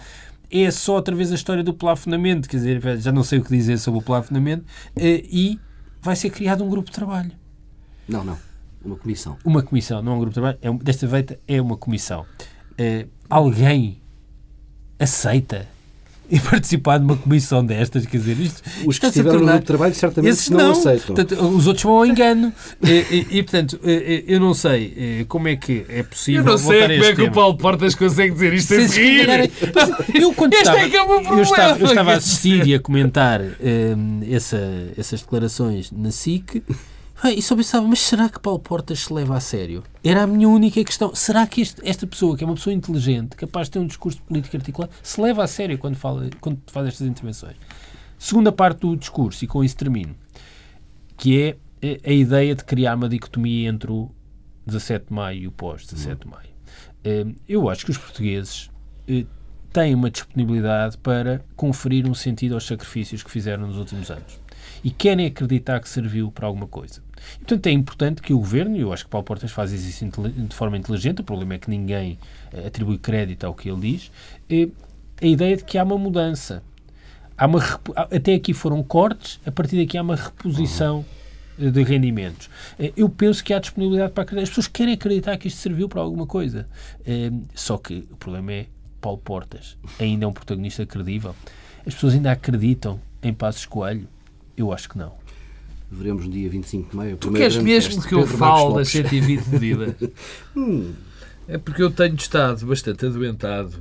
[0.52, 3.50] é só outra vez a história do plafonamento, quer dizer, já não sei o que
[3.50, 5.60] dizer sobre o plafonamento, eh, e
[6.02, 7.32] vai ser criado um grupo de trabalho.
[8.08, 8.38] Não, não.
[8.84, 9.38] Uma comissão.
[9.46, 12.26] Uma comissão, não é um grupo de trabalho, é desta feita é uma comissão.
[12.78, 14.03] Eh, alguém
[15.00, 15.68] aceita
[16.32, 19.62] e participar de uma comissão destas, quer dizer, isto, Os que estiveram no tornar- grupo
[19.64, 21.16] de trabalho certamente esses não, não, aceitam.
[21.16, 22.52] Portanto, os outros vão ao engano.
[22.82, 26.42] e, e- e, portanto, eh, eh, eu não sei eh, como é que é possível
[26.42, 27.32] Eu não sei como é que o tema.
[27.32, 29.26] Paulo Portas consegue dizer isto Sem sem se seguir.
[29.26, 29.50] calhar-
[30.16, 32.66] eu, quando Este estava, é que é o meu eu estava, eu estava a assistir
[32.68, 34.58] e a comentar hum, essa,
[34.98, 36.64] essas declarações na SIC
[37.32, 39.84] e só pensava, mas será que Paulo Portas se leva a sério?
[40.04, 41.14] Era a minha única questão.
[41.16, 44.22] Será que este- esta pessoa, que é uma pessoa inteligente, capaz de ter um discurso
[44.24, 47.56] político articulado, se leva a sério quando, fala, quando faz estas intervenções?
[48.18, 50.16] Segunda parte do discurso, e com isso termino,
[51.18, 51.58] que é
[52.06, 54.10] a- ideia de criar uma dicotomia entre o
[54.66, 56.50] 17 de maio e o pós-17 de maio.
[57.04, 58.70] Eh, Eu acho que os portugueses
[59.08, 59.26] eh,
[59.74, 64.40] têm uma disponibilidade para conferir um sentido aos sacrifícios que fizeram nos últimos anos
[64.84, 67.02] e querem acreditar que serviu para alguma coisa.
[67.36, 70.04] E, portanto, é importante que o Governo, e eu acho que Paulo Portas faz isso
[70.04, 72.18] intele- de forma inteligente, o problema é que ninguém
[72.52, 74.12] eh, atribui crédito ao que ele diz,
[74.50, 74.68] eh,
[75.22, 76.62] a ideia de que há uma mudança.
[77.38, 77.60] Há uma,
[77.96, 81.06] até aqui foram cortes, a partir daqui há uma reposição
[81.58, 82.50] eh, de rendimentos.
[82.78, 84.44] Eh, Eu penso que há disponibilidade para acreditar.
[84.44, 86.68] As pessoas querem acreditar que isto serviu para alguma coisa.
[87.56, 88.66] Só que o problema é
[89.00, 91.34] Paulo Portas ainda é um protagonista credível.
[91.86, 94.08] As pessoas ainda acreditam em Passos Coelho?
[94.58, 95.14] Eu acho que não.
[95.92, 97.16] Veremos no dia 25 de maio.
[97.16, 98.08] o Tu queres mesmo teste.
[98.10, 98.90] que eu Pedro fale das Lopes.
[98.90, 99.96] 120 medidas?
[100.56, 100.94] Hum,
[101.48, 103.74] É porque eu tenho estado bastante adoentado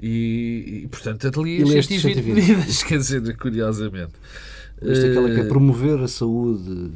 [0.00, 2.34] e, e portanto, ali as leste 120 120.
[2.56, 4.12] medidas, quer dizer, curiosamente.
[4.82, 6.90] Isto é aquela que é Eh, promover a saúde.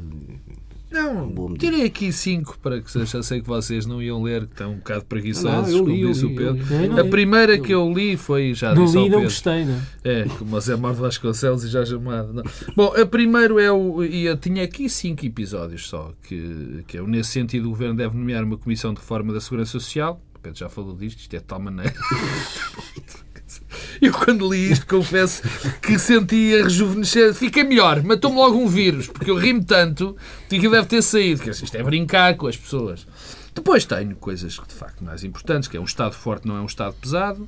[0.91, 4.71] Não, tirei aqui cinco para que já sei que vocês não iam ler, que estão
[4.71, 6.73] um bocado preguiçosos, Não, eu li, como disse li, o Pedro.
[6.73, 6.87] eu li.
[6.87, 7.09] Eu A li.
[7.09, 9.33] primeira que eu li foi já não disse ao li e não Pedro.
[9.33, 9.81] gostei, não é?
[10.21, 12.33] É, como o Zé Mário Vasconcelos e Jorge Amado.
[12.33, 12.43] não.
[12.75, 14.03] Bom, a primeiro é o.
[14.03, 17.95] E eu tinha aqui cinco episódios só, que, que é o nesse sentido o Governo
[17.95, 20.19] deve nomear uma comissão de reforma da Segurança Social.
[20.35, 21.93] O Pedro já falou disto, isto é de tal maneira.
[24.01, 25.43] Eu quando li isto confesso
[25.81, 30.15] que sentia rejuvenescer, fiquei melhor, matou-me logo um vírus, porque eu ri-me tanto
[30.47, 31.41] que deve ter saído.
[31.41, 33.05] Quer dizer, isto é brincar com as pessoas.
[33.53, 36.61] Depois tenho coisas que de facto mais importantes, que é um Estado forte não é
[36.61, 37.47] um Estado pesado,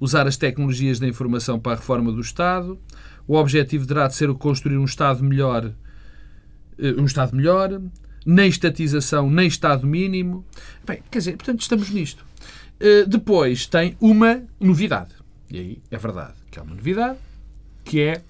[0.00, 2.78] usar as tecnologias da informação para a reforma do Estado,
[3.26, 5.72] o objetivo deverá de ser construir um Estado melhor,
[6.78, 7.80] eh, um Estado melhor,
[8.24, 10.44] nem estatização, nem Estado mínimo.
[10.86, 12.24] Bem, quer dizer, portanto, estamos nisto.
[12.80, 15.17] eh, depois tem uma novidade.
[15.50, 17.18] E aí é verdade que é uma novidade,
[17.84, 18.22] que é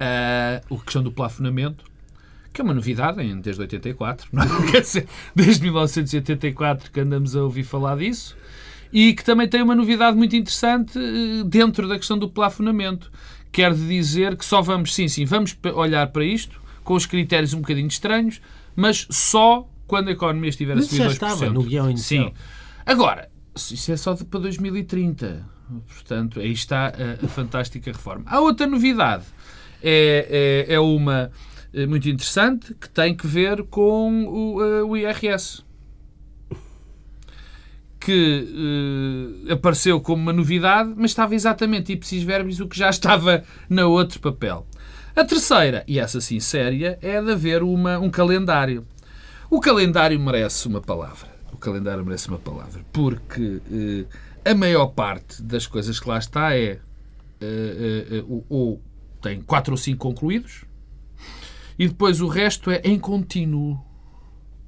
[0.00, 1.84] uh, a questão do plafonamento,
[2.52, 4.70] que é uma novidade em, desde 84, não é?
[4.70, 8.36] Quer dizer, desde 1984 que andamos a ouvir falar disso,
[8.92, 13.10] e que também tem uma novidade muito interessante eh, dentro da questão do plafonamento.
[13.50, 17.60] Quer dizer que só vamos, sim, sim, vamos olhar para isto com os critérios um
[17.60, 18.40] bocadinho estranhos,
[18.76, 21.12] mas só quando a economia estiver Mas a subir já 2%.
[21.12, 22.26] estava no guião inicial.
[22.28, 22.34] Sim.
[22.84, 25.46] Agora, isso é só de- para 2030.
[25.80, 28.24] Portanto, aí está a, a fantástica reforma.
[28.26, 29.24] Há outra novidade.
[29.82, 31.30] É, é, é uma
[31.72, 35.62] eh, muito interessante que tem que ver com o, o IRS.
[37.98, 43.42] Que eh, apareceu como uma novidade, mas estava exatamente ipsis verbis o que já estava
[43.68, 44.66] na outro papel.
[45.14, 48.86] A terceira, e essa sim séria, é de haver uma, um calendário.
[49.50, 51.28] O calendário merece uma palavra.
[51.52, 52.80] O calendário merece uma palavra.
[52.92, 54.04] Porque eh,
[54.44, 56.80] a maior parte das coisas que lá está é eh,
[57.40, 58.82] eh, eh, ou, ou
[59.20, 60.64] tem quatro ou cinco concluídos
[61.78, 63.80] e depois o resto é em contínuo.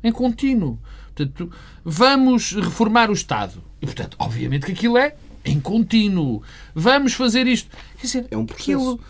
[0.02, 0.78] Em contínuo.
[1.14, 1.50] Portanto,
[1.84, 3.62] vamos reformar o Estado.
[3.80, 5.14] E, portanto, obviamente que aquilo é
[5.44, 6.42] em contínuo.
[6.74, 7.70] Vamos fazer isto.
[7.96, 8.72] Quer dizer, É um processo.
[8.72, 9.00] aquilo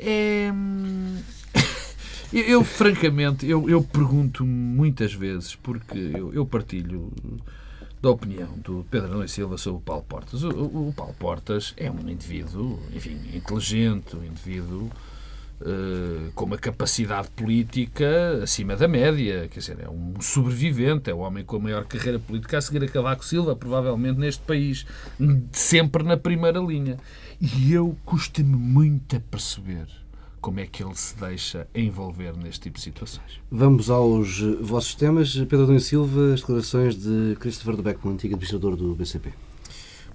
[0.00, 0.50] é...
[0.52, 1.18] hum,
[2.32, 7.12] Eu, eu, francamente, eu, eu pergunto muitas vezes, porque eu, eu partilho
[8.06, 10.44] da opinião do Pedro Nunes Silva sobre o Paulo Portas.
[10.44, 14.88] O, o- o Paulo Portas é um indivíduo, enfim, inteligente, um indivíduo
[15.60, 21.18] eh, com uma capacidade política acima da média, quer dizer, é um sobrevivente, é o
[21.18, 24.86] homem com a maior carreira política a seguir a Cavaco Silva, provavelmente neste país,
[25.50, 26.98] sempre na primeira linha.
[27.40, 29.86] E eu custa-me muito a perceber
[30.46, 33.40] como é que ele se deixa envolver neste tipo de situações.
[33.50, 35.34] Vamos aos eh, vossos temas.
[35.34, 39.32] Pedro Domingos Silva, as declarações de Christopher de Beckman, antigo administrador do BCP.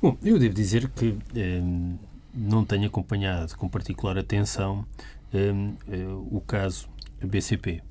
[0.01, 1.97] Bom, eu devo dizer que hum,
[2.34, 4.86] não tenho acompanhado com particular atenção
[5.34, 6.88] hum, eh, o caso
[7.21, 7.84] BCP.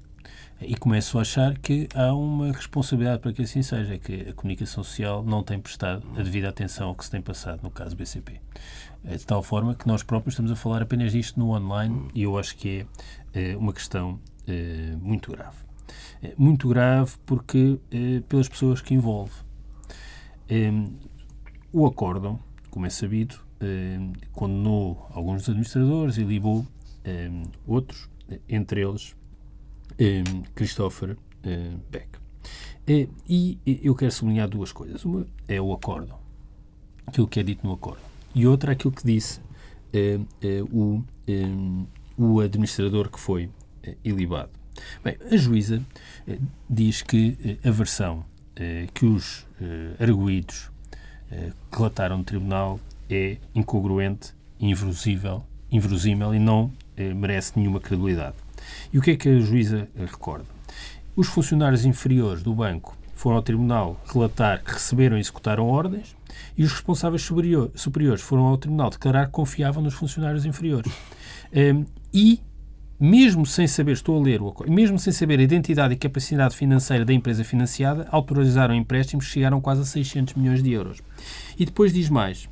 [0.63, 4.83] E começo a achar que há uma responsabilidade para que assim seja, que a comunicação
[4.83, 8.41] social não tem prestado a devida atenção ao que se tem passado no caso BCP.
[9.05, 12.23] Eh, De tal forma que nós próprios estamos a falar apenas disto no online e
[12.23, 12.87] eu acho que
[13.35, 15.57] é eh, uma questão eh, muito grave.
[16.23, 17.79] Eh, Muito grave porque
[18.29, 19.33] pelas pessoas que envolve.
[20.51, 20.97] Hum,
[21.73, 22.39] o acórdão,
[22.71, 23.37] como é sabido,
[24.33, 26.67] condenou alguns dos administradores e libou
[27.67, 28.09] outros,
[28.49, 29.15] entre eles
[30.55, 31.17] Christopher
[31.91, 32.09] Beck.
[33.29, 35.05] E eu quero sublinhar duas coisas.
[35.05, 36.19] Uma é o acórdão,
[37.07, 38.03] aquilo que é dito no acórdão,
[38.35, 39.41] e outra aquilo que disse
[39.93, 41.43] eh, eh, o, eh,
[42.17, 43.51] o administrador que foi
[44.05, 44.51] ilibado.
[45.03, 45.83] Bem, a juíza
[46.69, 48.25] diz que a versão
[48.95, 49.47] que os
[49.99, 50.71] arguídos
[51.73, 52.79] relataram no tribunal
[53.09, 56.71] é incongruente, inverosível, inverosímil e não
[57.17, 58.37] merece nenhuma credibilidade.
[58.93, 60.47] E o que é que a juíza recorda?
[61.17, 66.15] Os funcionários inferiores do banco foram ao tribunal relatar que receberam e executaram ordens
[66.57, 70.93] e os responsáveis superior- superiores foram ao tribunal declarar que confiavam nos funcionários inferiores.
[71.53, 72.41] Em, e
[73.01, 77.15] mesmo sem saber, estou a ler mesmo sem saber a identidade e capacidade financeira da
[77.15, 80.99] empresa financiada, autorizaram empréstimos que chegaram quase a 600 milhões de euros.
[81.59, 82.47] E depois diz mais.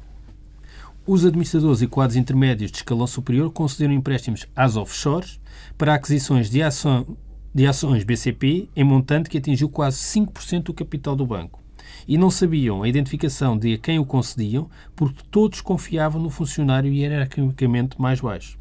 [1.07, 5.39] Os administradores e quadros intermédios de escalão superior concederam empréstimos às offshores
[5.76, 7.16] para aquisições de, ação,
[7.55, 11.62] de ações BCP em montante que atingiu quase 5% do capital do banco.
[12.09, 16.91] E não sabiam a identificação de a quem o concediam porque todos confiavam no funcionário
[16.91, 18.59] hierarquicamente mais baixo.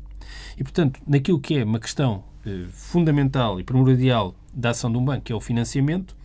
[0.57, 5.05] E, portanto, naquilo que é uma questão eh, fundamental e primordial da ação de um
[5.05, 6.15] banco, que é o financiamento,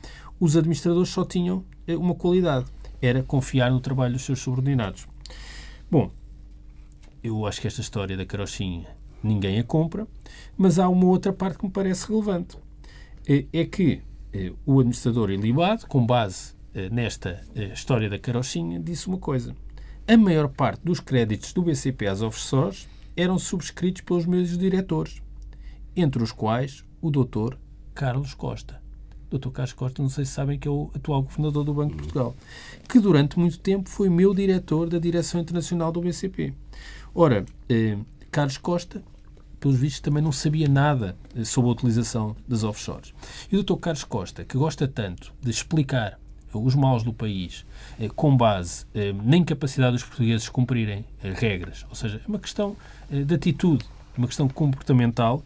[0.41, 2.67] os administradores só tinham eh, uma qualidade,
[3.01, 5.07] era confiar no trabalho dos seus subordinados.
[5.91, 6.11] Bom,
[7.23, 8.89] eu acho que esta história da carochinha
[9.23, 10.07] ninguém a compra,
[10.57, 12.59] mas há uma outra parte que me parece relevante.
[13.29, 14.03] É é que
[14.33, 19.55] eh, o administrador ilibado, com base eh, nesta eh, história da carochinha, disse uma coisa.
[20.07, 25.23] A maior parte dos créditos do BCP às offshores eram subscritos pelos meus diretores,
[25.95, 27.57] entre os quais o Dr.
[27.95, 28.81] Carlos Costa.
[29.31, 29.51] Dr.
[29.51, 32.37] Carlos Costa, não sei se sabem que é o atual governador do Banco de Portugal,
[32.89, 36.53] que durante muito tempo foi meu diretor da Direção Internacional do BCP.
[37.15, 37.99] Ora, eh,
[38.31, 39.03] Carlos Costa,
[39.61, 43.15] pelos vistos, também não sabia nada eh, sobre a utilização das offshores.
[43.51, 43.77] E o Dr.
[43.77, 46.19] Carlos Costa, que gosta tanto de explicar
[46.59, 47.65] os maus do país
[47.99, 52.39] eh, com base eh, na incapacidade dos portugueses cumprirem eh, regras, ou seja, é uma
[52.39, 52.77] questão
[53.11, 53.85] de atitude,
[54.17, 55.43] uma questão comportamental,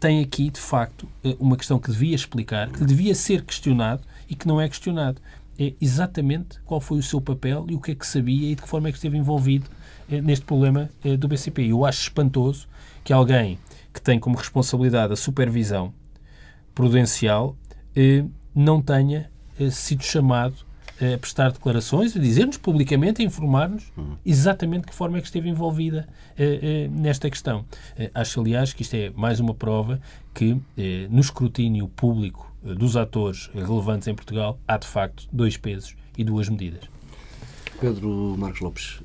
[0.00, 1.06] tem aqui, de facto,
[1.38, 5.20] uma questão que devia explicar, que devia ser questionado e que não é questionado.
[5.58, 8.62] é exatamente qual foi o seu papel e o que é que sabia e de
[8.62, 9.68] que forma é que esteve envolvido
[10.08, 10.88] neste problema
[11.18, 11.66] do BCP.
[11.66, 12.66] Eu acho espantoso
[13.04, 13.58] que alguém
[13.92, 15.92] que tem como responsabilidade a supervisão
[16.74, 17.56] prudencial
[18.54, 19.30] não tenha
[19.70, 20.54] sido chamado
[21.00, 23.92] a prestar declarações, a dizer-nos publicamente, a informar-nos
[24.24, 26.06] exatamente que forma é que esteve envolvida
[26.90, 27.64] nesta questão.
[28.14, 30.00] acho, aliás, que isto é mais uma prova
[30.32, 30.56] que
[31.10, 36.48] no escrutínio público dos atores relevantes em Portugal há, de facto, dois pesos e duas
[36.48, 36.91] medidas.
[37.80, 39.00] Pedro Marcos Lopes,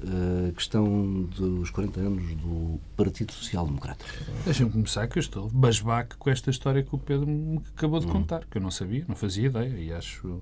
[0.49, 4.05] a questão dos 40 anos do Partido Social Democrata.
[4.45, 8.05] Deixa-me começar que eu estou basbaque com esta história que o Pedro me acabou de
[8.07, 8.11] hum.
[8.11, 10.41] contar, que eu não sabia, não fazia ideia e acho...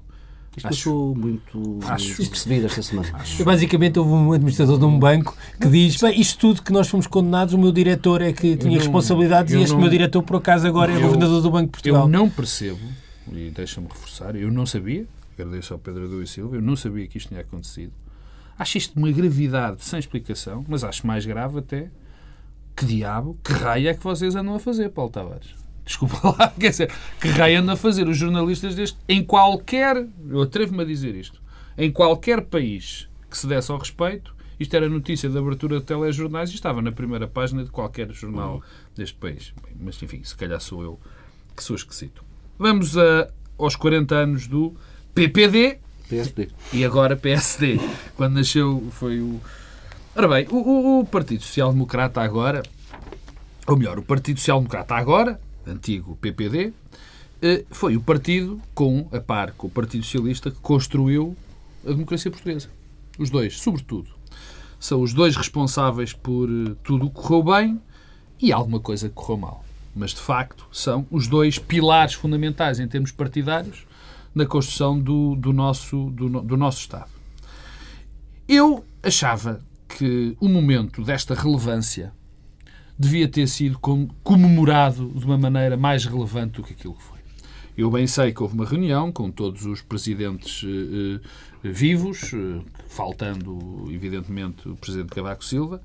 [0.55, 3.09] Isto acho, passou muito acho, percebido esta semana.
[3.13, 3.43] Acho.
[3.43, 7.07] Basicamente, houve um administrador de um banco que diz: Bem, isto tudo que nós fomos
[7.07, 10.37] condenados, o meu diretor é que tinha não, responsabilidades e este não, meu diretor, por
[10.37, 12.03] acaso, agora é governador do Banco de Portugal.
[12.03, 12.79] Eu não percebo,
[13.33, 15.05] e deixa-me reforçar, eu não sabia,
[15.37, 17.91] agradeço ao Pedro Adão e Silva, eu não sabia que isto tinha acontecido.
[18.57, 21.89] Acho isto de uma gravidade sem explicação, mas acho mais grave até
[22.75, 25.55] que diabo, que raio é que vocês andam a fazer, Paulo Tavares?
[25.85, 26.91] Desculpa lá, quer dizer,
[27.21, 31.41] que raio andam a fazer os jornalistas deste, em qualquer, eu atrevo-me a dizer isto,
[31.77, 36.49] em qualquer país que se desse ao respeito, isto era notícia de abertura de telejornais
[36.51, 38.61] e estava na primeira página de qualquer jornal
[38.95, 39.53] deste país.
[39.63, 40.99] Bem, mas, enfim, se calhar sou eu
[41.55, 42.23] que sou esquisito.
[42.57, 44.75] Vamos a, aos 40 anos do
[45.13, 45.79] PPD,
[46.09, 46.49] PSD.
[46.73, 47.79] E agora PSD.
[48.15, 49.39] Quando nasceu foi o.
[50.15, 52.63] Ora bem, o, o Partido Social Democrata agora,
[53.67, 56.71] ou melhor, o Partido Social Democrata agora, antigo PPD,
[57.41, 61.35] eh, foi o partido, com a par com o Partido Socialista, que construiu
[61.85, 62.69] a democracia portuguesa.
[63.17, 64.09] Os dois, sobretudo.
[64.79, 67.81] São os dois responsáveis por eh, tudo o que correu bem
[68.41, 69.65] e alguma coisa que correu mal.
[69.95, 73.85] Mas, de facto, são os dois pilares fundamentais em termos partidários
[74.35, 77.09] na construção do, do, nosso, do, do nosso Estado.
[78.47, 82.13] Eu achava que o momento desta relevância
[82.99, 83.79] devia ter sido
[84.23, 87.19] comemorado de uma maneira mais relevante do que aquilo que foi.
[87.77, 91.19] Eu bem sei que houve uma reunião com todos os presidentes eh,
[91.63, 95.81] eh, vivos, eh, faltando, evidentemente, o presidente Cavaco Silva,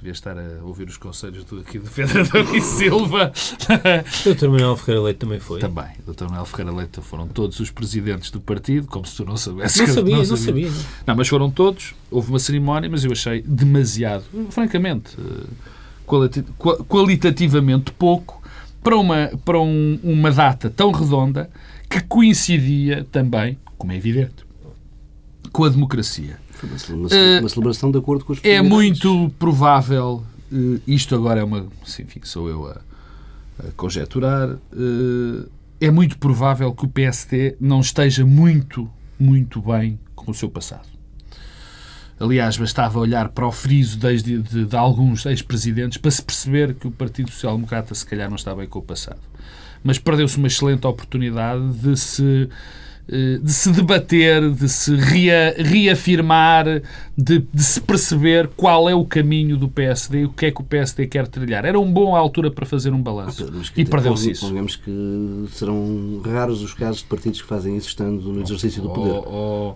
[0.00, 3.30] Devia estar a ouvir os conselhos do, aqui do Pedro Adão e Silva.
[4.24, 4.48] o Dr.
[4.48, 5.60] Manuel Ferreira Leite também foi.
[5.60, 5.90] Também.
[6.06, 6.24] O Dr.
[6.24, 9.78] Manuel Ferreira Leite foram todos os presidentes do partido, como se tu não soubesses.
[9.78, 10.70] Não sabia, não, não sabia.
[11.06, 11.94] Não, mas foram todos.
[12.10, 15.46] Houve uma cerimónia, mas eu achei demasiado, francamente, eh,
[16.88, 18.42] qualitativamente pouco
[18.82, 21.50] para uma, para um, uma data tão redonda
[21.90, 24.46] que coincidia também, como é evidente,
[25.52, 26.38] com a democracia.
[26.66, 31.44] Uma, uma, uma celebração de acordo com as É muito provável, uh, isto agora é
[31.44, 31.66] uma.
[31.82, 32.80] Enfim, sou eu a,
[33.58, 34.50] a conjecturar.
[34.72, 35.48] Uh,
[35.80, 38.88] é muito provável que o PST não esteja muito,
[39.18, 40.88] muito bem com o seu passado.
[42.20, 46.86] Aliás, bastava olhar para o friso de, de, de alguns ex-presidentes para se perceber que
[46.86, 49.20] o Partido Social Democrata se calhar não está bem com o passado.
[49.82, 52.54] Mas perdeu-se uma excelente oportunidade de se eh,
[53.42, 56.64] de se debater, de se rea, reafirmar,
[57.18, 60.60] de, de, se perceber qual é o caminho do PSD e o que é que
[60.60, 61.64] o PSD quer trilhar.
[61.64, 63.50] Era uma boa altura para fazer um balanço.
[63.76, 64.46] E perdeu-se isso.
[64.46, 68.90] Digamos que serão raros os casos de partidos que fazem isso estando no exercício do
[68.90, 69.10] poder.
[69.26, 69.74] Oh,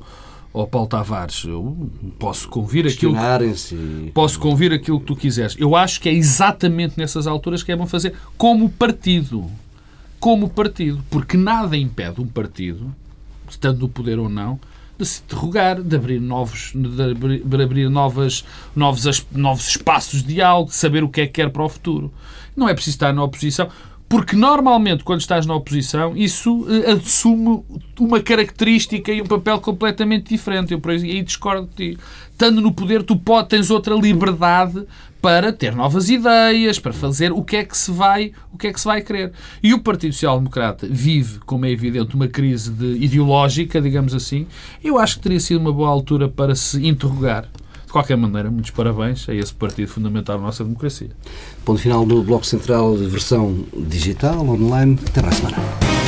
[0.53, 5.57] oh, oh Paulo Tavares, eu posso convir aquilo que, posso convir aquilo que tu quiseres.
[5.59, 9.51] Eu acho que é exatamente nessas alturas que é bom fazer como partido.
[10.21, 11.05] Como partido.
[11.11, 12.95] Porque nada impede um partido
[13.55, 14.59] estando no poder ou não,
[14.99, 18.45] de se interrogar, de abrir novos, de abrir, novas,
[18.75, 22.13] novos, novos espaços de diálogo, de saber o que é que quer para o futuro.
[22.57, 23.69] Não é preciso estar na oposição,
[24.15, 27.65] porque normalmente quando estás na oposição isso uh, assume
[27.99, 30.73] uma característica e um papel completamente diferente.
[30.73, 31.99] Eu por aí discordo de ti.
[32.31, 34.85] Estando no poder, tu pode, tens outra liberdade
[35.21, 38.73] para ter novas ideias, para fazer o que é que se vai, o que é
[38.73, 39.33] que se vai querer.
[39.61, 44.47] E o Partido Social Democrata vive, como é evidente, uma crise de, ideológica, digamos assim.
[44.83, 47.49] Eu acho que teria sido uma boa altura para se interrogar.
[47.95, 51.11] Qualquer maneira, muitos parabéns a esse partido fundamental da nossa democracia.
[51.65, 54.99] Ponto final do Bloco Central, versão digital, online.
[55.07, 56.04] Até para a semana.